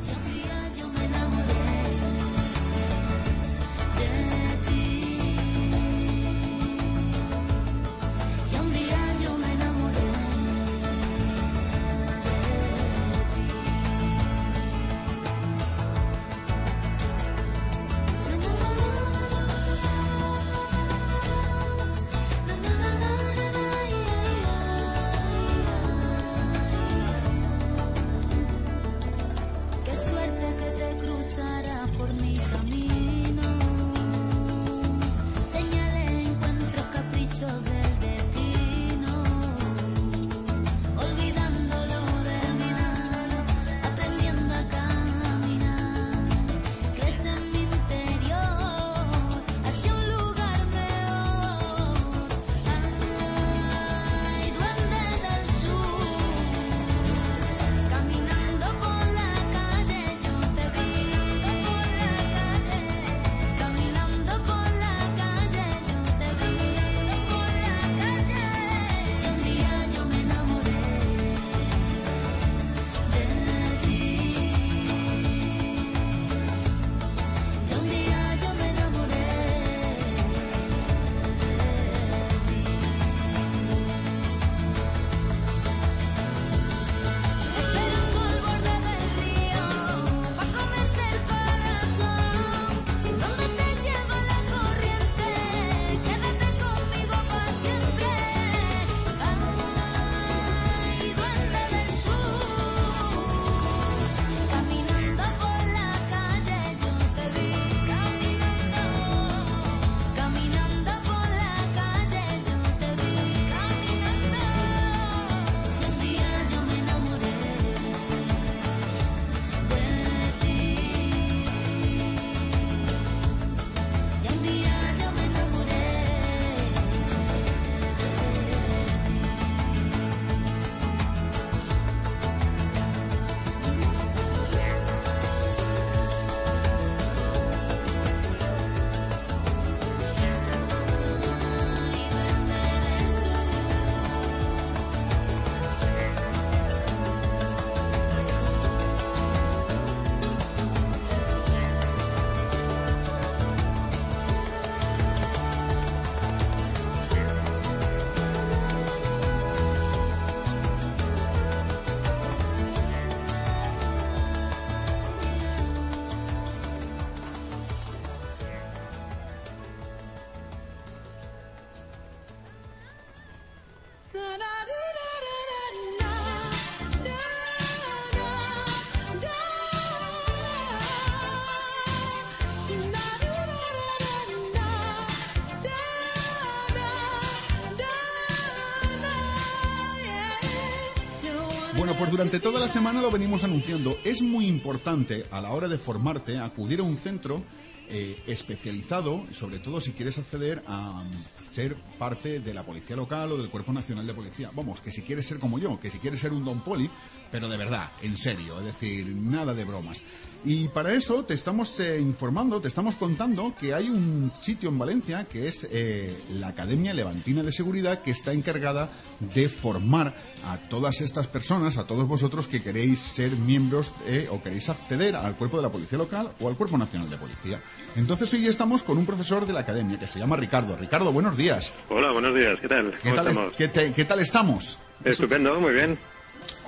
[192.07, 193.99] Pues durante toda la semana lo venimos anunciando.
[194.05, 197.43] Es muy importante a la hora de formarte acudir a un centro
[197.89, 201.11] eh, especializado, sobre todo si quieres acceder a mm,
[201.49, 204.49] ser parte de la policía local o del Cuerpo Nacional de Policía.
[204.55, 206.89] Vamos, que si quieres ser como yo, que si quieres ser un Don Poli,
[207.29, 210.01] pero de verdad, en serio, es decir, nada de bromas.
[210.45, 214.77] Y para eso te estamos eh, informando, te estamos contando que hay un sitio en
[214.80, 218.89] Valencia que es eh, la Academia Levantina de Seguridad que está encargada
[219.19, 220.14] de formar
[220.45, 225.15] a todas estas personas, a todos vosotros que queréis ser miembros eh, o queréis acceder
[225.15, 227.59] al cuerpo de la Policía Local o al Cuerpo Nacional de Policía.
[227.95, 230.77] Entonces hoy estamos con un profesor de la Academia que se llama Ricardo.
[230.77, 231.73] Ricardo, buenos días.
[231.89, 232.91] Hola, buenos días, ¿qué tal?
[232.91, 233.53] ¿Qué ¿Cómo tal, estamos?
[233.53, 234.77] qué te- qué tal estamos?
[235.03, 235.97] Estupendo, muy bien.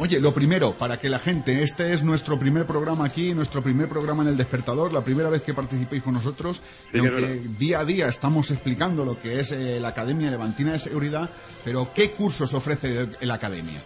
[0.02, 3.90] Oye, lo primero, para que la gente, este es nuestro primer programa aquí, nuestro primer
[3.90, 6.62] programa en el despertador, la primera vez que participéis con nosotros,
[6.94, 10.80] Sí, aunque día a día estamos explicando lo que es eh, la Academia Levantina de
[10.80, 11.30] Seguridad,
[11.66, 13.82] pero ¿qué cursos ofrece la Academia?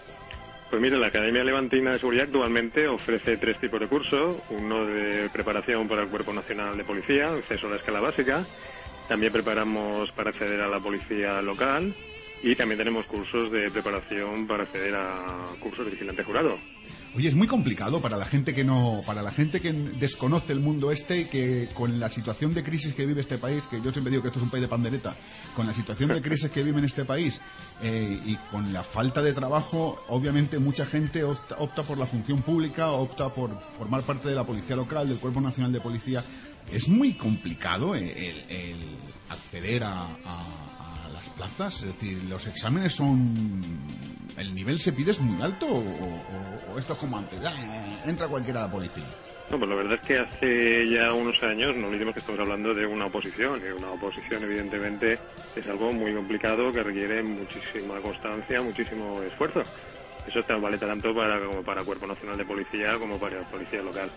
[0.70, 4.38] Pues mira, la Academia Levantina de Seguridad actualmente ofrece tres tipos de cursos.
[4.52, 8.46] Uno de preparación para el Cuerpo Nacional de Policía, acceso a la escala básica.
[9.08, 11.94] También preparamos para acceder a la policía local.
[12.44, 16.58] Y también tenemos cursos de preparación para acceder a cursos de vigilante jurado.
[17.16, 20.60] Oye, es muy complicado para la gente que no, para la gente que desconoce el
[20.60, 23.92] mundo este y que con la situación de crisis que vive este país, que yo
[23.92, 25.16] siempre digo que esto es un país de pandereta,
[25.56, 27.40] con la situación de crisis que vive en este país
[27.84, 32.42] eh, y con la falta de trabajo, obviamente mucha gente opta, opta por la función
[32.42, 36.24] pública, opta por formar parte de la policía local, del Cuerpo Nacional de Policía.
[36.72, 38.78] Es muy complicado el, el- el
[39.30, 40.73] acceder a, a-
[41.36, 43.34] plazas, es decir, los exámenes son
[44.38, 47.40] ¿El nivel se pide es muy alto o, o- o esto es como antes?
[47.46, 47.54] Ah,
[48.08, 49.04] entra cualquiera a la policía.
[49.52, 52.74] No, pues la verdad es que hace ya unos años no olvidemos que estamos hablando
[52.74, 55.20] de una oposición y una oposición evidentemente
[55.56, 59.62] es algo muy complicado que requiere muchísima constancia, muchísimo esfuerzo.
[60.26, 64.10] Eso vale tanto para como para Cuerpo Nacional de Policía como para Policía Local.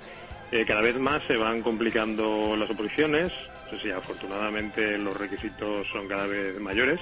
[0.53, 3.33] Eh, cada vez más se van complicando las oposiciones,
[3.67, 7.01] eso sí, afortunadamente los requisitos son cada vez mayores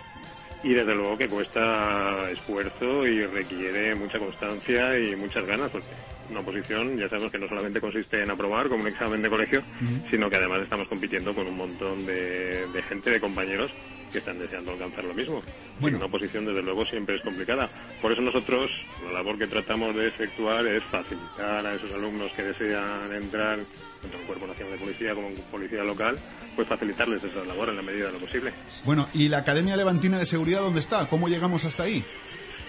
[0.63, 5.95] y desde luego que cuesta esfuerzo y requiere mucha constancia y muchas ganas porque
[6.31, 9.63] una oposición ya sabemos que no solamente consiste en aprobar como un examen de colegio
[10.11, 13.71] sino que además estamos compitiendo con un montón de, de gente de compañeros
[14.13, 15.43] que están deseando alcanzar lo mismo
[15.81, 15.97] Bueno.
[15.99, 17.69] una oposición desde luego siempre es complicada
[18.01, 18.71] por eso nosotros
[19.07, 23.59] la labor que tratamos de efectuar es facilitar a esos alumnos que desean entrar
[24.03, 26.19] tanto en Cuerpo Nacional de Policía como en Policía Local
[26.57, 28.53] pues facilitarles esa labor en la medida de lo posible
[28.85, 31.07] Bueno, ¿y la Academia Levantina de Seguridad dónde está?
[31.09, 32.05] ¿Cómo llegamos hasta ahí?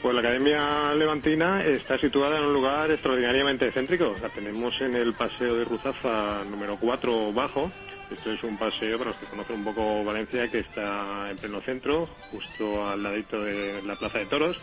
[0.02, 4.16] Pues la Academia Levantina está situada en un lugar extraordinariamente céntrico.
[4.22, 7.72] La tenemos en el Paseo de Ruzafa número 4 bajo.
[8.12, 11.60] Esto es un paseo, para los que conocen un poco Valencia, que está en pleno
[11.62, 14.58] centro, justo al ladito de la Plaza de Toros,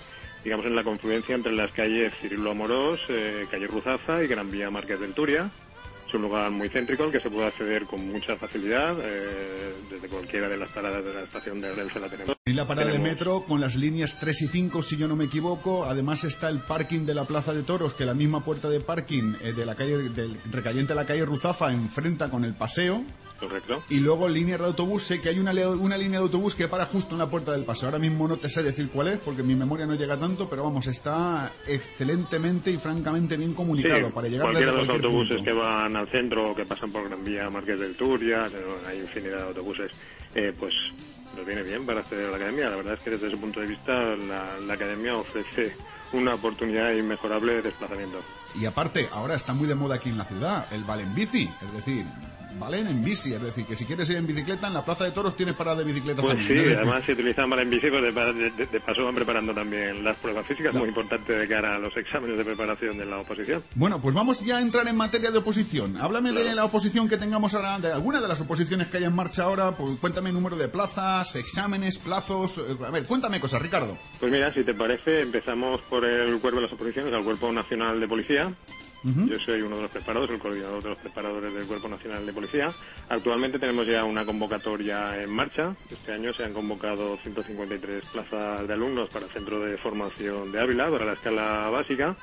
[0.44, 4.70] digamos en la confluencia entre las calles Cirilo Amorós, eh, calle Ruzafa y Gran Vía
[4.70, 5.50] Márquez del Turia.
[6.12, 10.08] Es un lugar muy céntrico al que se puede acceder con mucha facilidad, eh, desde
[10.08, 12.36] cualquiera de las paradas de la estación de Renfe la tenemos.
[12.44, 15.16] Y la parada de Tenemos- metro con las líneas 3 y 5, si yo no
[15.16, 15.86] me equivoco.
[15.86, 19.32] Además está el parking de la Plaza de Toros, que la misma puerta de parking
[19.42, 23.02] eh, de la calle del recayente a la calle Ruzafa enfrenta con el paseo.
[23.40, 23.82] Correcto.
[23.88, 26.84] Y luego líneas de autobús, sé que hay una, una línea de autobús que para
[26.86, 27.88] justo en la puerta del paseo.
[27.88, 30.62] Ahora mismo no te sé decir cuál es, porque mi memoria no llega tanto, pero
[30.62, 35.06] vamos, está excelentemente y francamente bien comunicado Sí, para llegar cualquiera de desde los cualquier
[35.06, 35.44] autobuses punto.
[35.44, 38.48] que van al centro que pasan por Gran Vía Marqués del Turia,
[38.86, 39.90] hay infinidad de autobuses,
[40.34, 40.74] eh, pues
[41.36, 42.68] nos viene bien para acceder a la academia.
[42.68, 45.74] La verdad es que desde ese punto de vista la, la academia ofrece
[46.12, 48.18] una oportunidad inmejorable de desplazamiento.
[48.54, 51.72] Y aparte, ahora está muy de moda aquí en la ciudad el Valen Bici, es
[51.72, 52.04] decir,
[52.58, 55.10] Valen en bici, es decir, que si quieres ir en bicicleta, en la Plaza de
[55.10, 56.48] Toros tienes parada de bicicleta Pues también.
[56.58, 59.04] sí, decir, además si utilizan para en bici, pues de, pa- de- de- de paso
[59.04, 62.96] van preparando también las pruebas físicas, muy importante de cara a los exámenes de preparación
[62.98, 63.62] de la oposición.
[63.74, 65.96] Bueno, pues vamos ya a entrar en materia de oposición.
[66.00, 69.14] Háblame de la oposición que tengamos ahora, de alguna de las oposiciones que hay en
[69.14, 69.72] marcha ahora.
[69.72, 72.58] Pues cuéntame número de plazas, exámenes, plazos.
[72.58, 73.96] eh, A ver, cuéntame cosas, Ricardo.
[74.20, 77.98] Pues mira, si te parece, empezamos por el cuerpo de las oposiciones, al Cuerpo Nacional
[78.00, 78.52] de Policía.
[79.04, 82.32] Yo soy uno de los preparados, el coordinador de los preparadores del Cuerpo Nacional de
[82.32, 82.68] Policía.
[83.08, 85.74] Actualmente tenemos ya una convocatoria en marcha.
[85.90, 90.60] Este año se han convocado 153 plazas de alumnos para el Centro de Formación de
[90.60, 92.14] Ávila, para la escala básica.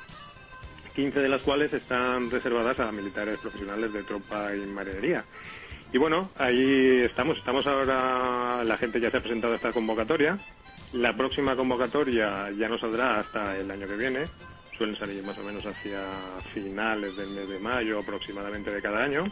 [0.94, 5.24] 15 de las cuales están reservadas a militares profesionales de tropa y marinería.
[5.92, 7.38] Y bueno, ahí estamos.
[7.38, 10.38] Estamos ahora, la gente ya se ha presentado a esta convocatoria.
[10.92, 14.26] La próxima convocatoria ya no saldrá hasta el año que viene.
[14.80, 16.10] Suelen salir más o menos hacia
[16.54, 19.26] finales del mes de mayo aproximadamente de cada año.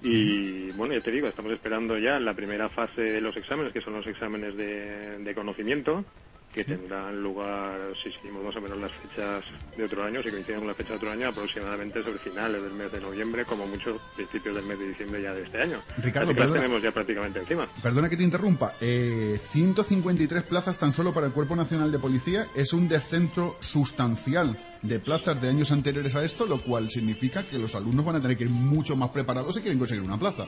[0.00, 3.80] Y bueno, ya te digo, estamos esperando ya la primera fase de los exámenes, que
[3.80, 6.04] son los exámenes de, de conocimiento,
[6.52, 9.44] que tendrán lugar, si seguimos más o menos las fechas
[9.76, 12.72] de otro año, si coinciden con la fecha de otro año, aproximadamente sobre finales del
[12.72, 15.78] mes de noviembre, como mucho principios del mes de diciembre ya de este año.
[15.98, 17.68] Ricardo, las tenemos ya prácticamente encima.
[17.82, 18.74] Perdona que te interrumpa.
[18.80, 24.56] Eh, 153 plazas tan solo para el Cuerpo Nacional de Policía es un descenso sustancial
[24.82, 28.22] de plazas de años anteriores a esto, lo cual significa que los alumnos van a
[28.22, 30.46] tener que ir mucho más preparados si quieren conseguir una plaza.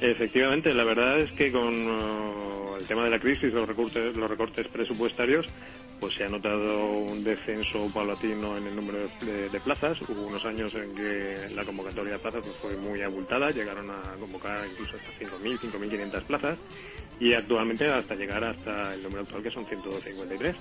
[0.00, 4.30] Efectivamente, la verdad es que con uh, el tema de la crisis, los recortes, los
[4.30, 5.46] recortes presupuestarios,
[6.00, 10.00] pues se ha notado un descenso paulatino en el número de, plazas.
[10.08, 14.16] Hubo unos años en que la convocatoria de plazas pues, fue muy abultada, llegaron a
[14.18, 16.58] convocar incluso hasta 5.000, 5.500 plazas.
[17.20, 20.56] Y actualmente hasta llegar hasta el número actual que son 153.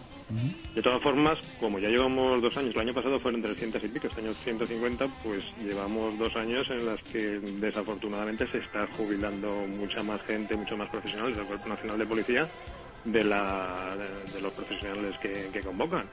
[0.75, 4.07] De todas formas, como ya llevamos dos años, el año pasado fueron 300 y pico,
[4.07, 10.03] este año 150, pues llevamos dos años en las que desafortunadamente se está jubilando mucha
[10.03, 12.47] más gente, muchos más profesionales del Cuerpo Nacional de Policía
[13.05, 16.03] de, la, de, de los profesionales que, que convocan.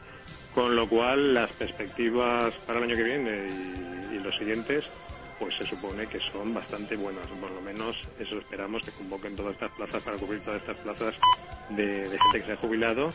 [0.55, 4.89] Con lo cual, las perspectivas para el año que viene y, y los siguientes,
[5.39, 7.27] pues se supone que son bastante buenas.
[7.41, 11.15] Por lo menos eso esperamos, que convoquen todas estas plazas para cubrir todas estas plazas
[11.71, 13.11] de, gente que se ha jubilado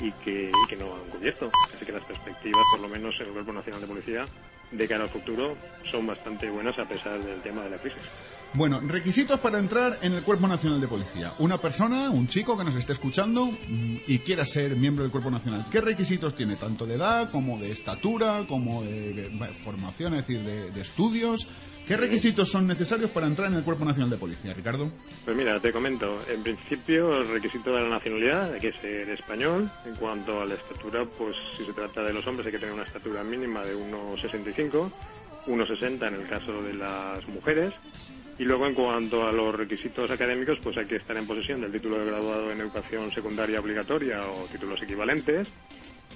[0.00, 1.50] y que, y que no han cubierto.
[1.74, 4.26] Así que las perspectivas, por lo menos en el Cuerpo Nacional de Policía,
[4.70, 8.04] de cara al futuro, son bastante buenas a pesar del tema de la crisis.
[8.52, 11.32] Bueno, requisitos para entrar en el Cuerpo Nacional de Policía.
[11.38, 15.30] Una persona, un chico que nos esté escuchando mm, y quiera ser miembro del Cuerpo
[15.30, 15.64] Nacional.
[15.70, 16.56] ¿Qué requisitos tiene?
[16.56, 19.30] Tanto de edad como de estatura, como de,
[19.64, 21.46] formación, es decir, de, de estudios.
[21.86, 24.90] ¿Qué requisitos son necesarios para entrar en el Cuerpo Nacional de Policía, Ricardo?
[25.24, 26.16] Pues mira, te comento.
[26.28, 29.70] En principio, el requisito de la nacionalidad hay que ser español.
[29.86, 32.74] En cuanto a la estatura, pues si se trata de los hombres hay que tener
[32.74, 34.90] una estatura mínima de 1,65,
[35.46, 37.74] 1,60 en el caso de las mujeres.
[38.40, 41.72] Y luego, en cuanto a los requisitos académicos, pues hay que estar en posesión del
[41.72, 45.46] título de graduado en educación secundaria obligatoria o títulos equivalentes.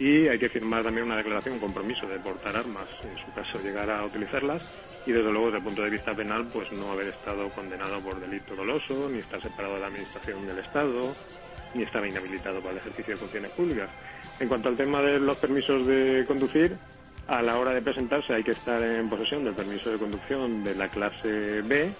[0.01, 3.63] Y hay que firmar también una declaración, un compromiso de portar armas, en su caso
[3.63, 4.67] llegar a utilizarlas.
[5.05, 8.19] Y desde luego, desde el punto de vista penal, pues no haber estado condenado por
[8.19, 11.15] delito doloso, ni estar separado de la administración del Estado,
[11.75, 13.91] ni estar inhabilitado para el ejercicio de funciones públicas.
[14.41, 16.75] En cuanto al tema de los permisos de conducir,
[17.27, 20.75] a la hora de presentarse hay que estar en posesión del permiso de conducción de
[20.75, 21.91] la clase B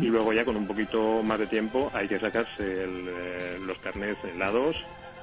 [0.00, 3.78] y luego ya con un poquito más de tiempo hay que sacarse el, eh, los
[3.78, 4.74] carnets el A2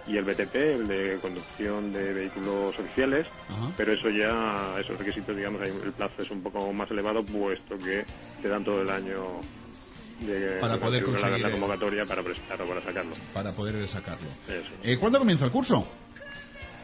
[0.08, 3.28] y el BTP, el de conducción de vehículos oficiales,
[3.78, 8.04] pero eso ya, esos requisitos, digamos, el plazo es un poco más elevado puesto que
[8.42, 9.42] te dan todo el año
[10.22, 13.16] de, Para de poder la- conseguir la convocatoria para presentarlo, para sacarlo.
[13.34, 14.28] Para poder sacarlo.
[14.84, 15.88] Eh, ¿Cuándo comienza el curso?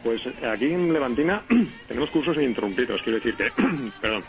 [0.04, 1.44] Pues eh, aquí en Levantina
[1.88, 3.50] tenemos cursos ininterrumpidos, quiero decir que,
[4.02, 4.24] perdón,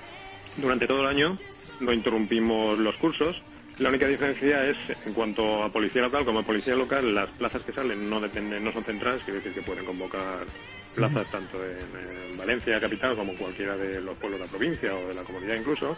[0.56, 1.38] durante todo el año
[1.80, 3.36] no interrumpimos los cursos.
[3.78, 7.72] La única diferencia es en cuanto a policía local, como policía local, las plazas que
[7.72, 10.44] salen no dependen, no son centrales, quiere decir que pueden convocar
[10.96, 14.94] plazas tanto en, en Valencia capital como en cualquiera de los pueblos de la provincia
[14.94, 15.96] o de la comunidad incluso.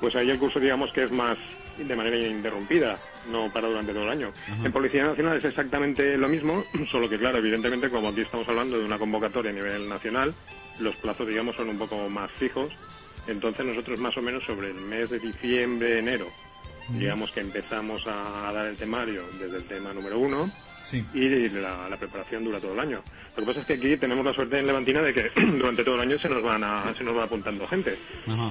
[0.00, 1.38] Pues ahí el curso digamos que es más
[1.78, 2.96] de manera ininterrumpida,
[3.30, 4.32] no para durante todo el año.
[4.62, 8.78] En Policía Nacional es exactamente lo mismo, solo que claro, evidentemente como aquí estamos hablando
[8.78, 10.34] de una convocatoria a nivel nacional,
[10.80, 12.72] los plazos digamos son un poco más fijos.
[13.26, 16.28] Entonces nosotros más o menos sobre el mes de diciembre, enero,
[16.90, 20.50] digamos que empezamos a dar el temario desde el tema número uno
[21.14, 23.02] y la, la preparación dura todo el año.
[23.36, 25.96] Lo que pasa es que aquí tenemos la suerte en Levantina de que durante todo
[25.96, 27.98] el año se nos van a, se nos va apuntando gente,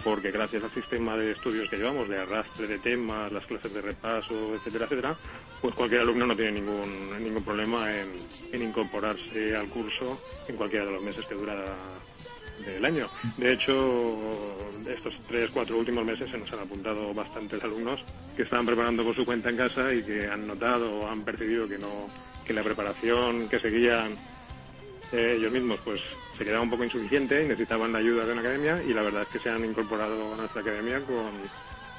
[0.03, 3.81] porque gracias al sistema de estudios que llevamos, de arrastre de temas, las clases de
[3.81, 5.15] repaso, etcétera, etcétera,
[5.61, 8.09] pues cualquier alumno no tiene ningún, ningún problema en,
[8.51, 11.55] en incorporarse al curso en cualquiera de los meses que dura
[12.65, 13.09] del año.
[13.37, 14.17] De hecho,
[14.87, 18.03] estos tres, cuatro últimos meses se nos han apuntado bastantes alumnos
[18.35, 21.67] que estaban preparando por su cuenta en casa y que han notado o han percibido
[21.67, 22.09] que no
[22.45, 24.17] que la preparación que seguían
[25.13, 26.01] eh, ellos mismos pues
[26.37, 29.21] se quedaba un poco insuficiente y necesitaban la ayuda de una academia y la verdad
[29.23, 31.31] es que se han incorporado a nuestra academia con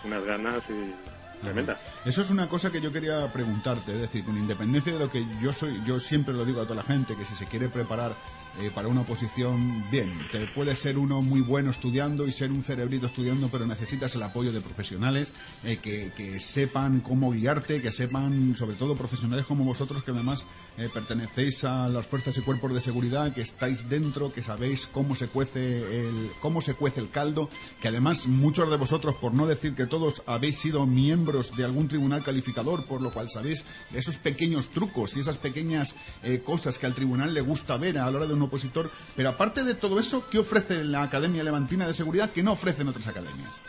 [0.05, 1.79] unas ganas y tremendas.
[2.05, 5.25] Eso es una cosa que yo quería preguntarte, es decir, con independencia de lo que
[5.41, 8.13] yo soy, yo siempre lo digo a toda la gente, que si se quiere preparar
[8.61, 12.63] eh, para una oposición, bien, te puede ser uno muy bueno estudiando y ser un
[12.63, 15.33] cerebrito estudiando, pero necesitas el apoyo de profesionales
[15.65, 20.47] eh, que, que sepan cómo guiarte, que sepan, sobre todo profesionales como vosotros, que además
[20.77, 25.15] eh, pertenecéis a las fuerzas y cuerpos de seguridad, que estáis dentro, que sabéis cómo
[25.15, 27.49] se cuece el, cómo se cuece el caldo,
[27.81, 31.87] que además muchos de vosotros, por no decir que todos, habéis sido miembros de algún
[31.87, 33.65] tribunal calificador, por lo cual sabéis
[33.95, 35.95] esos pequeños trucos y esas pequeñas
[36.25, 38.91] eh, cosas que al tribunal le gusta ver a la hora de un opositor.
[39.17, 42.89] Pero aparte de todo eso, ¿qué ofrece la Academia Levantina de Seguridad que no ofrecen
[42.89, 43.61] otras academias?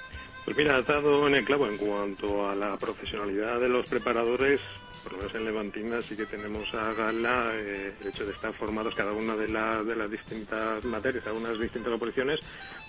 [0.45, 4.61] Pues mira, has dado en el clavo en cuanto a la profesionalidad de los preparadores.
[5.03, 8.53] Por lo menos en Levantina sí que tenemos a gala eh, el hecho de estar
[8.53, 12.39] formados cada una de, las de las distintas materias, cada una de las distintas oposiciones,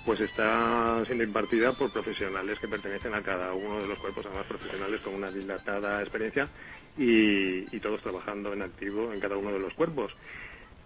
[0.05, 4.47] pues está siendo impartida por profesionales que pertenecen a cada uno de los cuerpos, además
[4.47, 6.49] profesionales con una dilatada experiencia
[6.99, 10.15] y, y todos trabajando en activo en cada uno de los cuerpos.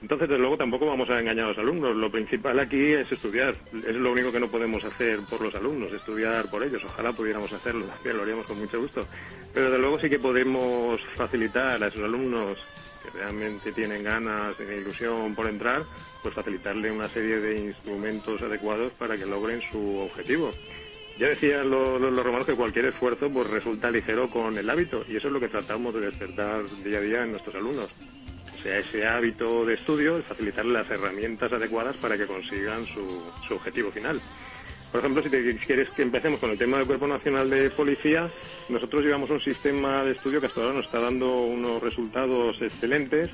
[0.03, 1.95] Entonces, desde luego, tampoco vamos a engañar a los alumnos.
[1.95, 3.55] Lo principal aquí es estudiar.
[3.87, 6.83] Es lo único que no podemos hacer por los alumnos, estudiar por ellos.
[6.85, 9.07] Ojalá pudiéramos hacerlo, también lo haríamos con mucho gusto.
[9.53, 12.59] Pero desde luego sí que podemos facilitar a esos alumnos
[13.03, 15.85] que realmente tienen ganas e ilusión por entrar,
[16.23, 20.55] pues facilitarle una serie de instrumentos adecuados para que logren su objetivo.
[21.19, 25.03] Ya decían lo- lo- los romanos que cualquier esfuerzo pues resulta ligero con el hábito
[25.09, 27.91] y eso es lo que tratamos de despertar día a día en nuestros alumnos.
[28.63, 33.55] Sea, ese hábito de estudio, es facilitarles las herramientas adecuadas para que consigan su, su
[33.55, 34.21] objetivo final.
[34.91, 38.29] Por ejemplo, si, te, quieres que empecemos con el tema del Cuerpo Nacional de Policía,
[38.69, 43.31] nosotros llevamos un sistema de estudio que hasta ahora nos está dando unos resultados excelentes,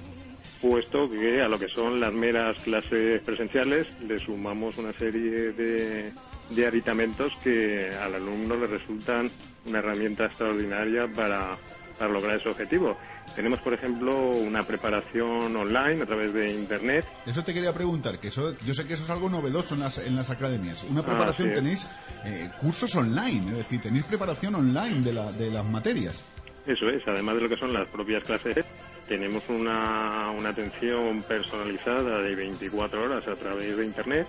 [0.61, 6.13] puesto que a lo que son las meras clases presenciales le sumamos una serie de,
[6.51, 9.31] de aditamentos que al alumno le resultan
[9.65, 11.57] una herramienta extraordinaria para,
[11.99, 12.99] para lograr ese objetivo.
[13.37, 18.29] Tenemos, por ejemplo, una preparación online a través de Internet Eso te quería preguntar, que
[18.29, 20.85] eso, yo sé que eso es algo novedoso en las, en las academias.
[20.91, 21.55] Una Ah, preparación, sí.
[21.55, 21.87] tenéis
[22.25, 26.25] eh, cursos online, es decir, tenéis preparación online de, la, de las materias.
[26.67, 28.65] Eso es, además de lo que son las propias clases,
[29.07, 34.27] tenemos una, una atención personalizada de 24 horas a través de Internet,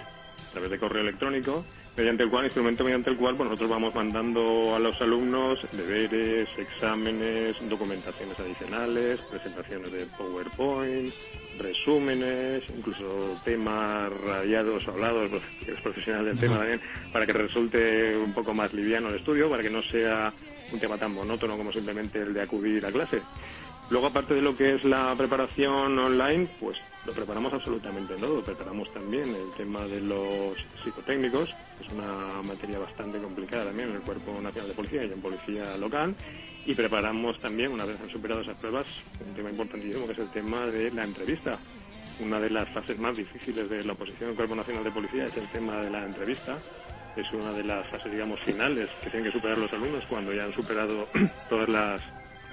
[0.58, 1.64] través de correo electrónico,
[1.96, 6.50] mediante el cual, instrumento mediante el cual pues, nosotros vamos mandando a los alumnos deberes,
[6.58, 11.14] exámenes, documentaciones adicionales, presentaciones de PowerPoint,
[11.60, 16.82] resúmenes, incluso temas radiados o hablados, pues, que profesional del tema también,
[17.14, 20.34] para que resulte un poco más liviano el estudio, para que no sea
[20.74, 23.22] un tema tan monótono como simplemente el de acudir a clase.
[23.90, 26.78] Luego, aparte de lo que es la preparación online, pues
[27.08, 28.42] lo preparamos absolutamente todo.
[28.42, 34.02] Preparamos también el tema de los psicotécnicos, es una materia bastante complicada también en el
[34.02, 36.14] Cuerpo Nacional de Policía y en Policía Local.
[36.66, 38.88] Y preparamos también, una vez han superado esas pruebas,
[39.26, 41.58] un tema importantísimo que es el tema de la entrevista.
[42.20, 45.38] Una de las fases más difíciles de la oposición del Cuerpo Nacional de Policía es
[45.38, 46.58] el tema de la entrevista.
[47.16, 50.44] Es una de las fases, digamos, finales que tienen que superar los alumnos cuando ya
[50.44, 51.08] han superado
[51.50, 52.02] todas las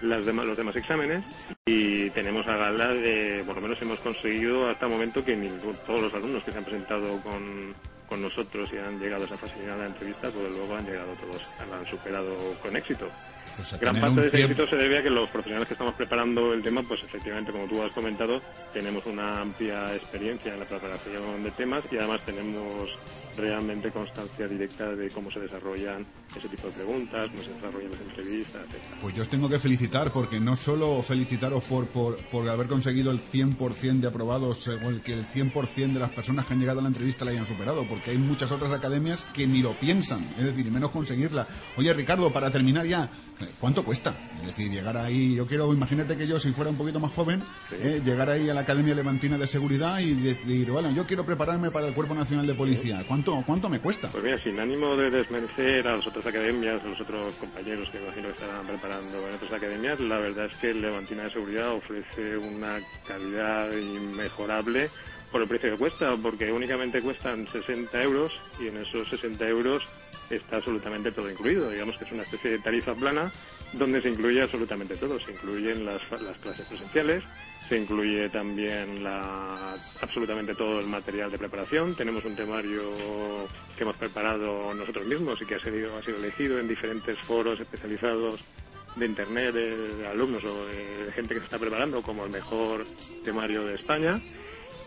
[0.05, 1.25] las demás, los demás exámenes
[1.67, 5.77] y tenemos a gala de, por lo menos hemos conseguido hasta el momento que ningún-
[5.87, 7.75] todos los alumnos que se han presentado con,
[8.09, 10.85] con nosotros y han llegado a esa fase final de la entrevista, pues luego han
[10.87, 13.11] llegado todos, la han superado con éxito.
[13.57, 15.95] Pues Gran parte de ese cien- éxito se debe a que los profesionales que estamos
[15.95, 20.67] preparando el tema, pues efectivamente, como tú has comentado, tenemos una amplia experiencia en la
[20.67, 22.91] preparación de temas y además tenemos
[23.37, 26.07] realmente constancia directa de cómo se desarrollan
[26.37, 28.83] ese tipo de preguntas, cómo se desarrollan las entrevistas, etc.
[29.01, 33.11] Pues yo os tengo que felicitar, porque no solo felicitaros por, por, por haber conseguido
[33.11, 36.81] el 100% de aprobados, o el que el 100% de las personas que han llegado
[36.81, 40.23] a la entrevista la hayan superado, porque hay muchas otras academias que ni lo piensan,
[40.39, 41.47] es decir, menos conseguirla.
[41.77, 43.09] Oye, Ricardo, para terminar ya,
[43.61, 44.15] ¿cuánto cuesta?
[44.41, 47.43] Es decir, llegar ahí, yo quiero, imagínate que yo, si fuera un poquito más joven,
[47.73, 51.71] eh, llegar ahí a la Academia Levantina de Seguridad y decir, bueno, yo quiero prepararme
[51.71, 53.03] para el Cuerpo Nacional de Policía.
[53.07, 54.09] ¿Cuánto, cuánto me cuesta?
[54.09, 58.03] Pues mira, sin ánimo de desmerecer a las otras academias, a los otros compañeros que
[58.03, 61.73] imagino que estarán preparando en otras academias, la verdad es que el Levantina de Seguridad
[61.73, 64.91] ofrece una calidad inmejorable
[65.35, 69.83] por el precio que cuesta, porque únicamente cuestan 60 euros y en esos 60 euros
[70.31, 71.71] está absolutamente todo incluido.
[71.71, 73.31] Digamos que es una especie de tarifa plana
[73.73, 75.19] donde se incluye absolutamente todo.
[75.19, 77.25] Se incluyen las, las clases presenciales,
[77.69, 81.95] se incluye también la, absolutamente todo el material de preparación.
[81.95, 82.83] Tenemos un temario
[83.77, 87.61] que hemos preparado nosotros mismos y que ha sido, ha sido elegido en diferentes foros
[87.61, 88.41] especializados
[88.97, 92.85] de internet de alumnos o de gente que se está preparando como el mejor
[93.25, 94.21] temario de España.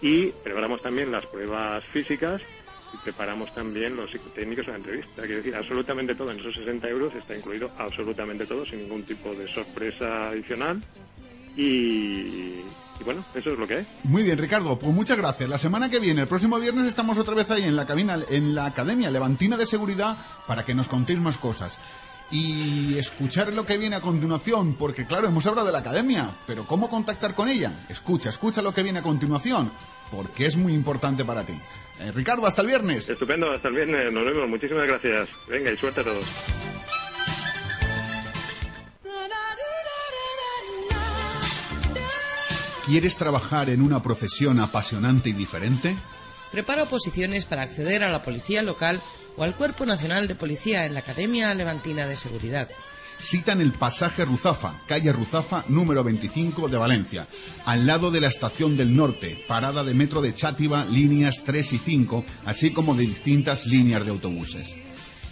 [0.02, 2.42] Y preparamos también las pruebas físicas
[2.94, 5.22] y preparamos también los psicotécnicos en la entrevista.
[5.24, 9.34] Quiero decir, absolutamente todo, en esos 60 euros está incluido absolutamente todo, sin ningún tipo
[9.34, 10.82] de sorpresa adicional.
[11.56, 12.62] Y,
[13.04, 13.88] bueno, eso es lo que hay.
[14.04, 15.50] Muy bien, Ricardo, pues muchas gracias.
[15.50, 18.54] La semana que viene, el próximo viernes, estamos otra vez ahí en la cabina, en
[18.54, 20.16] la Academia Levantina de Seguridad
[20.46, 21.80] para que nos contéis más cosas.
[22.30, 26.66] Y escuchar lo que viene a continuación, porque claro, hemos hablado de la academia, pero
[26.66, 27.72] ¿cómo contactar con ella?
[27.90, 29.72] Escucha, escucha lo que viene a continuación,
[30.12, 31.58] porque es muy importante para ti.
[32.00, 33.10] Eh, Ricardo, hasta el viernes.
[33.10, 35.30] Estupendo, hasta el viernes, nos vemos, muchísimas gracias.
[35.48, 36.26] Venga, y suerte a todos.
[42.86, 45.98] ¿Quieres trabajar en una profesión apasionante y diferente?
[46.54, 49.02] Prepara oposiciones para acceder a la Policía Local
[49.36, 52.70] o al Cuerpo Nacional de Policía en la Academia Levantina de Seguridad.
[53.20, 57.28] Cita en el pasaje Ruzafa, calle Ruzafa número 25 de Valencia,
[57.66, 61.78] al lado de la estación del norte, parada de metro de Chátiva, líneas 3 y
[61.80, 64.76] 5, así como de distintas líneas de autobuses.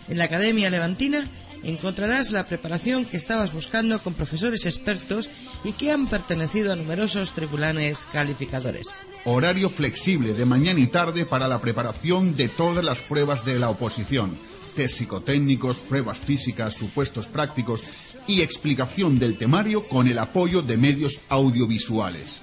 [0.07, 1.27] En la Academia Levantina
[1.63, 5.29] encontrarás la preparación que estabas buscando con profesores expertos
[5.63, 8.95] y que han pertenecido a numerosos tribunales calificadores.
[9.25, 13.69] Horario flexible de mañana y tarde para la preparación de todas las pruebas de la
[13.69, 14.37] oposición.
[14.75, 17.83] Test psicotécnicos, pruebas físicas, supuestos prácticos
[18.27, 22.41] y explicación del temario con el apoyo de medios audiovisuales.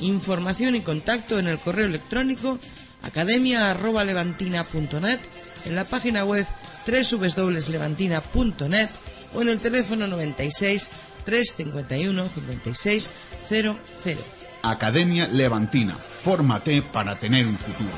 [0.00, 2.58] Información y contacto en el correo electrónico
[3.02, 5.18] academia.levantina.net,
[5.64, 6.46] en la página web
[6.86, 8.90] www.levantina.net
[9.34, 10.88] o en el teléfono 96
[11.24, 13.10] 351 56
[13.48, 13.76] 00.
[14.62, 15.96] Academia Levantina.
[15.96, 17.94] Fórmate para tener un futuro.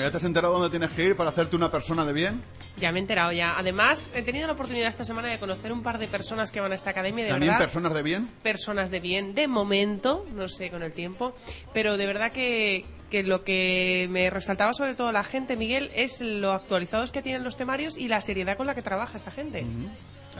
[0.00, 2.40] Bueno, ¿ya te has enterado dónde tienes que ir para hacerte una persona de bien?
[2.78, 3.58] Ya me he enterado ya.
[3.58, 6.72] Además, he tenido la oportunidad esta semana de conocer un par de personas que van
[6.72, 8.26] a esta academia de ¿También verdad personas de bien?
[8.42, 11.34] personas de bien de momento, no sé con el tiempo,
[11.74, 16.22] pero de verdad que, que lo que me resaltaba sobre todo la gente, Miguel, es
[16.22, 19.66] lo actualizados que tienen los temarios y la seriedad con la que trabaja esta gente.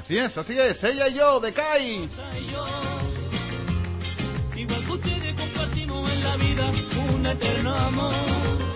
[0.01, 0.83] Así es, así es.
[0.85, 2.09] Ella y yo, de Kai.
[4.57, 6.71] Igual que ustedes compartimos en la vida
[7.15, 8.70] un eterno amor.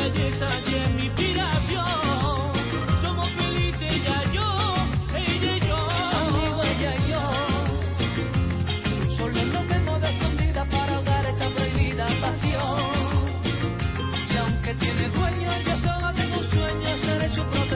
[0.00, 1.84] Belleza y es mi inspiración.
[3.02, 4.48] Somos felices ella yo,
[5.14, 5.76] ella y yo.
[5.76, 7.22] Amigo, ella y yo
[9.10, 12.78] Solo nos vemos de escondida para ahogar esta prohibida pasión
[14.32, 17.69] Y aunque tiene dueño, yo solo tengo un sueño, seré su protector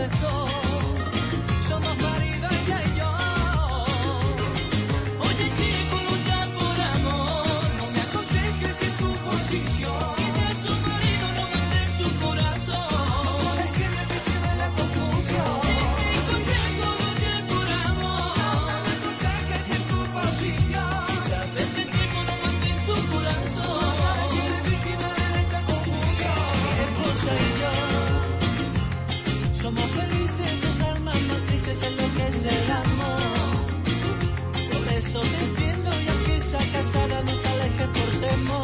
[35.14, 38.63] eso te entiendo y aunque esa casada no te alejes por temor.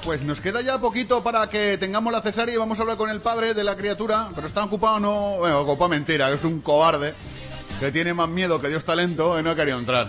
[0.00, 2.96] Bueno, pues nos queda ya poquito para que tengamos la cesárea y vamos a hablar
[2.96, 5.36] con el padre de la criatura, pero está ocupado, no...
[5.38, 7.12] Bueno, ocupado mentira, es un cobarde
[7.78, 10.08] que tiene más miedo que Dios talento y no ha querido entrar.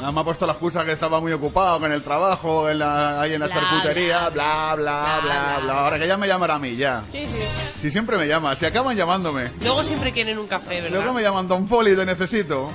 [0.00, 3.20] Nada más ha puesto la excusa que estaba muy ocupado con el trabajo, en la,
[3.20, 5.78] ahí en la Bla, charcutería, bla, bla, bla, bla, bla.
[5.84, 7.04] Ahora que ya me llamará a mí, ya.
[7.12, 7.38] Sí, sí.
[7.80, 9.52] Si siempre me llama, si acaban llamándome.
[9.62, 10.90] Luego siempre quieren un café, ¿verdad?
[10.90, 12.68] Luego me llaman Don Poli, te necesito.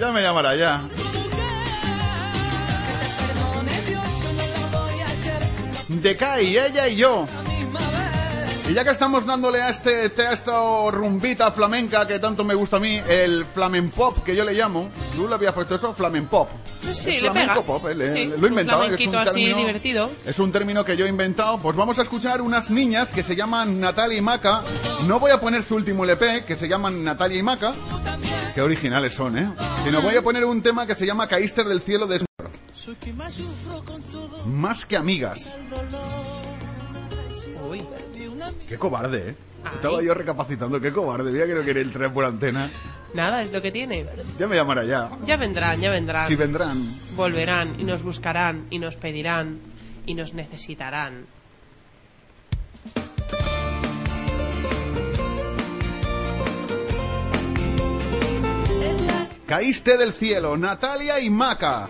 [0.00, 0.80] Ya me llamará, ya.
[6.02, 7.26] De Kai, ella y yo.
[8.68, 10.52] Y ya que estamos dándole a este a esta
[10.90, 14.88] rumbita flamenca que tanto me gusta a mí, el flamen pop que yo le llamo,
[15.14, 15.92] ¿tú le habías puesto eso?
[15.92, 16.48] Flamen pop.
[16.92, 17.66] Sí, El le flamenco pega.
[17.66, 18.82] pop, eh, le- Sí, lo he un inventado.
[18.84, 20.10] es un flamenquito así término- divertido.
[20.24, 21.58] Es un término que yo he inventado.
[21.58, 24.62] Pues vamos a escuchar unas niñas que se llaman Natalia y Maca.
[25.06, 27.72] No voy a poner su último LP, que se llaman Natalia y Maca.
[28.54, 29.50] Qué originales son, ¿eh?
[29.84, 32.24] Sino voy a poner un tema que se llama Caíster del cielo de
[32.84, 35.58] Soy quien más sufro con todo Más que amigas.
[37.66, 37.82] Uy.
[38.68, 39.36] Qué cobarde, ¿eh?
[39.64, 39.70] Ay.
[39.76, 41.32] Estaba yo recapacitando, qué cobarde.
[41.32, 42.70] Mira que no quería entrar por antena.
[43.14, 44.04] Nada, es lo que tiene.
[44.38, 45.10] Ya me llamará ya.
[45.24, 46.28] Ya vendrán, ya vendrán.
[46.28, 46.94] Si vendrán.
[47.16, 49.60] Volverán y nos buscarán y nos pedirán
[50.04, 51.24] y nos necesitarán.
[59.46, 61.88] Caíste del cielo, Natalia y Maca.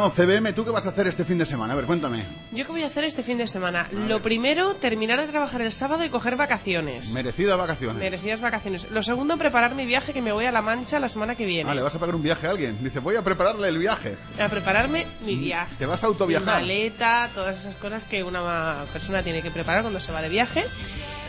[0.00, 1.74] Bueno, CBM, ¿tú qué vas a hacer este fin de semana?
[1.74, 2.24] A ver, cuéntame.
[2.52, 3.86] ¿Yo qué voy a hacer este fin de semana?
[4.08, 7.12] Lo primero, terminar de trabajar el sábado y coger vacaciones.
[7.12, 7.98] Merecidas vacaciones.
[7.98, 8.90] Merecidas vacaciones.
[8.90, 11.70] Lo segundo, preparar mi viaje que me voy a La Mancha la semana que viene.
[11.70, 12.78] Ah, le vas a pagar un viaje a alguien.
[12.82, 14.16] Dice, voy a prepararle el viaje.
[14.42, 15.74] A prepararme mi viaje.
[15.78, 16.46] Te vas a Mi autoviajar.
[16.62, 20.64] maleta, todas esas cosas que una persona tiene que preparar cuando se va de viaje.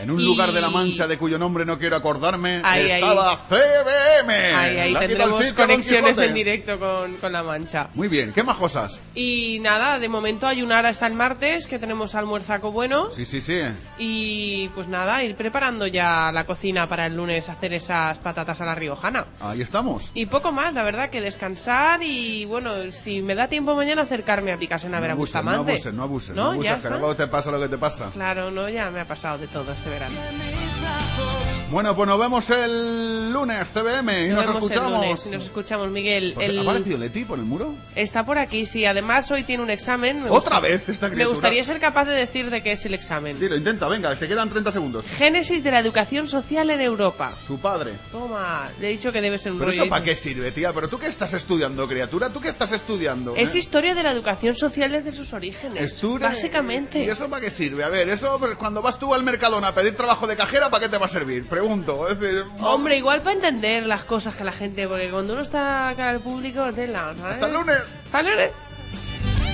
[0.02, 3.02] En un Y- lugar de la Mancha de cuyo nombre no quiero acordarme, Ahí, ahí.
[3.02, 4.32] estaba CBM.
[4.54, 7.88] Ahí, ahí tendremos conexiones en directo con, con La Mancha.
[7.94, 9.00] Muy bien, ¿qué más cosas?
[9.14, 13.10] Y nada, de momento ayunar hasta el martes, que tenemos almuerzaco bueno.
[13.14, 13.60] Sí, sí, sí.
[13.98, 18.64] Y pues nada, ir preparando ya la cocina para el lunes hacer esas patatas a
[18.66, 19.26] la riojana.
[19.40, 20.10] Ahí estamos.
[20.14, 24.52] Y poco más, la verdad, que descansar y bueno, si me da tiempo mañana acercarme
[24.52, 25.72] a Picasen a ver no a abuses, no Bustamante.
[25.72, 26.42] abuses, no abuses, ¿No?
[26.44, 28.10] no abuses, que luego te pasa lo que te pasa.
[28.12, 31.41] Claro, no, ya me ha pasado de todo este verano.
[31.70, 34.92] Bueno, pues nos vemos el lunes, CBM, y nos, Nos vemos el escuchamos.
[34.92, 36.32] lunes y nos escuchamos, Miguel.
[36.34, 37.74] Porque El- ¿Ha aparecido Leti por el muro?
[37.96, 38.84] Está por aquí, sí.
[38.84, 40.16] Además, hoy tiene un examen.
[40.22, 41.34] Me ¿Otra gusta- vez esta Me criatura?
[41.34, 43.40] gustaría ser capaz de decir de qué es el examen.
[43.40, 45.06] Dilo, intenta, venga, te quedan 30 segundos.
[45.16, 47.32] Génesis de la educación social en Europa.
[47.46, 47.92] Su padre.
[48.10, 49.82] Toma, le he dicho que debe ser un ¿Pero rollo.
[49.84, 50.74] eso para qué sirve, tía?
[50.74, 52.28] ¿Pero tú qué estás estudiando, criatura?
[52.28, 53.34] ¿Tú qué estás estudiando?
[53.34, 53.58] Es eh?
[53.58, 55.80] historia de la educación social desde sus orígenes.
[55.82, 57.02] Estura- Básicamente.
[57.02, 57.82] ¿Y eso para qué sirve?
[57.82, 60.82] A ver, eso pues, cuando vas tú al Mercadona a pedir trabajo de cajera, ¿para
[60.84, 61.41] qué te va a servir?
[61.48, 62.08] Pregunto.
[62.08, 65.92] Es decir, Hombre, igual para entender las cosas que la gente, porque cuando uno está
[65.96, 67.34] cara al público, tela, ¿sabes?
[67.34, 67.80] Hasta el lunes.
[68.06, 68.50] Hasta el lunes.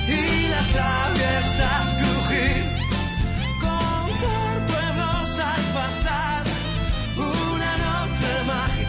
[0.08, 2.64] y las traviesas crujir
[3.60, 4.08] con
[5.40, 6.42] al pasar
[7.16, 8.87] una noche mágica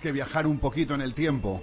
[0.00, 1.62] Que viajar un poquito en el tiempo.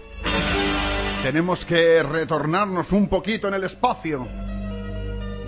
[1.24, 4.28] Tenemos que retornarnos un poquito en el espacio.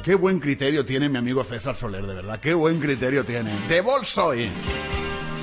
[0.04, 2.40] Qué buen criterio tiene mi amigo César Soler, de verdad.
[2.40, 3.52] Qué buen criterio tiene.
[3.70, 4.50] De Bolsoy.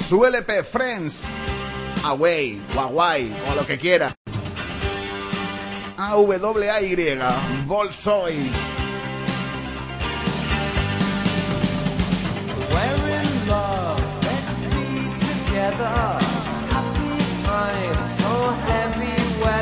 [0.06, 1.24] Su LP Friends.
[2.04, 4.14] Away, Huawei, o lo que quiera.
[5.96, 7.18] A-W-A-Y.
[7.66, 8.50] Bolsoy.
[14.20, 16.27] Let's be together.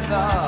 [0.09, 0.46] 다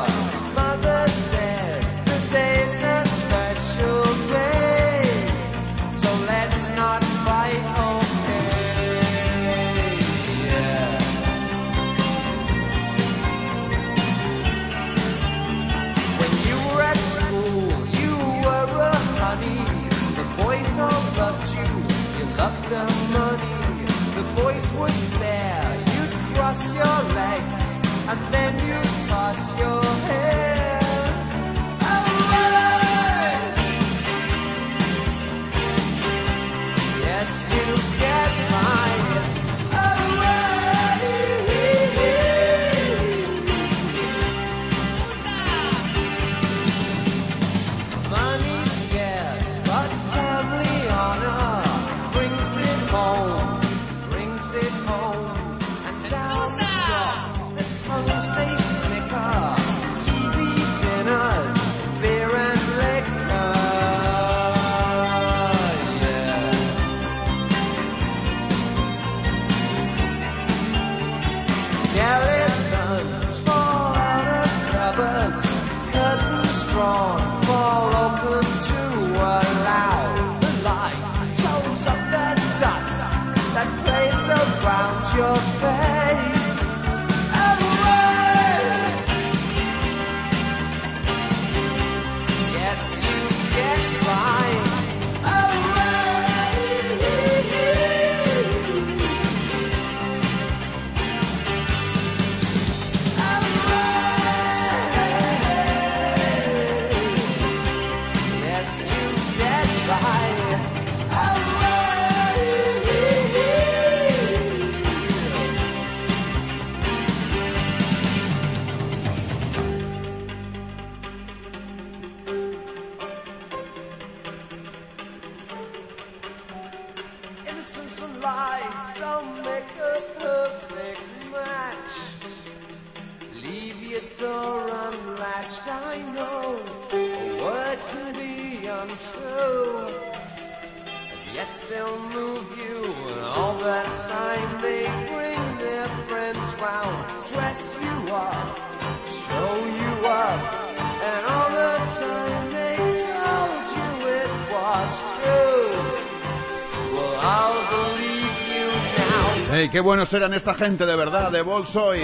[159.79, 162.01] qué buenos eran esta gente de verdad, de Bolsoy!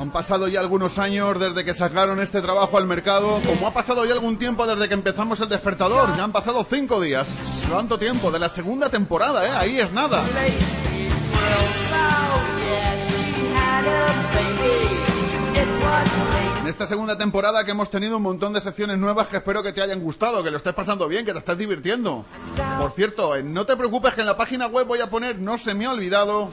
[0.00, 4.06] Han pasado ya algunos años desde que sacaron este trabajo al mercado, como ha pasado
[4.06, 6.16] ya algún tiempo desde que empezamos el despertador.
[6.16, 7.28] Ya han pasado cinco días.
[7.70, 8.30] ¿Cuánto tiempo?
[8.30, 9.50] De la segunda temporada, ¿eh?
[9.50, 10.22] Ahí es nada.
[16.62, 19.72] En esta segunda temporada que hemos tenido un montón de secciones nuevas que espero que
[19.72, 22.24] te hayan gustado, que lo estés pasando bien, que te estés divirtiendo.
[22.78, 25.58] Por cierto, eh, no te preocupes que en la página web voy a poner, no
[25.58, 26.50] se me ha olvidado,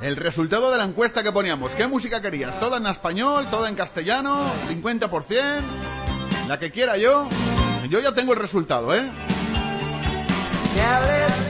[0.00, 1.74] el resultado de la encuesta que poníamos.
[1.74, 2.58] ¿Qué música querías?
[2.58, 3.46] ¿Toda en español?
[3.50, 4.40] ¿Toda en castellano?
[4.68, 5.60] ¿50%?
[6.48, 7.28] La que quiera yo.
[7.88, 9.10] Yo ya tengo el resultado, ¿eh?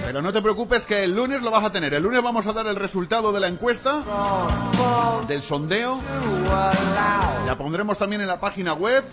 [0.04, 1.92] Pero no te preocupes que el lunes lo vas a tener.
[1.94, 4.02] El lunes vamos a dar el resultado de la encuesta,
[5.26, 6.00] del sondeo.
[7.46, 9.04] La pondremos también en la página web.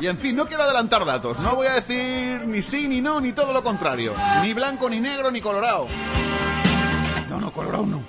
[0.00, 1.38] Y en fin, no quiero adelantar datos.
[1.40, 4.12] No voy a decir ni sí, ni no, ni todo lo contrario.
[4.42, 5.86] Ni blanco, ni negro, ni colorado.
[7.28, 8.02] No, no, colorado no.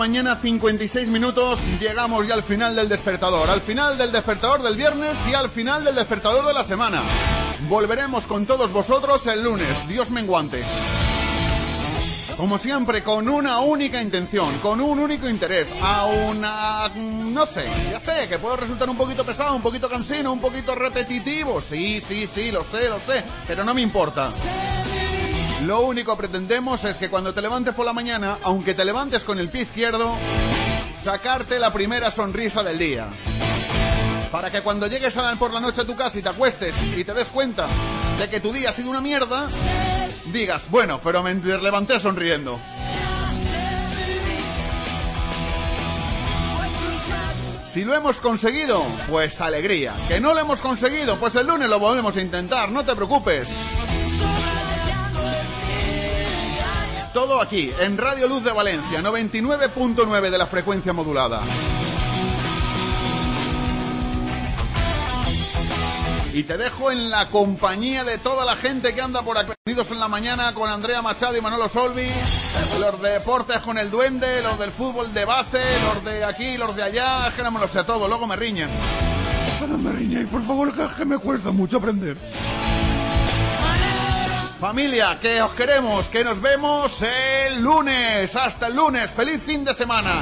[0.00, 5.14] Mañana, 56 minutos, llegamos ya al final del despertador, al final del despertador del viernes
[5.28, 7.02] y al final del despertador de la semana.
[7.68, 10.62] Volveremos con todos vosotros el lunes, Dios menguante.
[12.38, 16.88] Como siempre, con una única intención, con un único interés, a una...
[16.96, 20.74] no sé, ya sé, que puedo resultar un poquito pesado, un poquito cansino, un poquito
[20.74, 24.30] repetitivo, sí, sí, sí, lo sé, lo sé, pero no me importa.
[25.66, 29.24] Lo único que pretendemos es que cuando te levantes por la mañana, aunque te levantes
[29.24, 30.16] con el pie izquierdo,
[31.02, 33.06] sacarte la primera sonrisa del día.
[34.32, 37.04] Para que cuando llegues a por la noche a tu casa y te acuestes y
[37.04, 37.66] te des cuenta
[38.18, 39.46] de que tu día ha sido una mierda,
[40.32, 42.58] digas, bueno, pero me levanté sonriendo.
[47.70, 49.92] Si lo hemos conseguido, pues alegría.
[50.08, 53.48] Que no lo hemos conseguido, pues el lunes lo volvemos a intentar, no te preocupes.
[57.12, 61.40] Todo aquí, en Radio Luz de Valencia, 99.9 de la frecuencia modulada.
[66.32, 69.50] Y te dejo en la compañía de toda la gente que anda por aquí.
[69.66, 72.08] Unidos en la mañana con Andrea Machado y Manolo Solvi.
[72.78, 75.60] Los de deportes con el duende, los del fútbol de base,
[75.92, 77.26] los de aquí, los de allá.
[77.26, 78.70] Es que no me lo sé todo, luego me riñen.
[79.58, 82.16] Pero me riñen, por favor, que me cuesta mucho aprender.
[84.60, 88.36] Familia, que os queremos, que nos vemos el lunes.
[88.36, 89.10] Hasta el lunes.
[89.10, 90.12] Feliz fin de semana.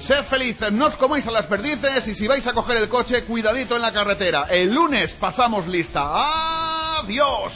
[0.00, 3.24] Sed felices, no os comáis a las perdices y si vais a coger el coche,
[3.24, 4.46] cuidadito en la carretera.
[4.48, 7.00] El lunes pasamos lista.
[7.00, 7.52] ¡Adiós!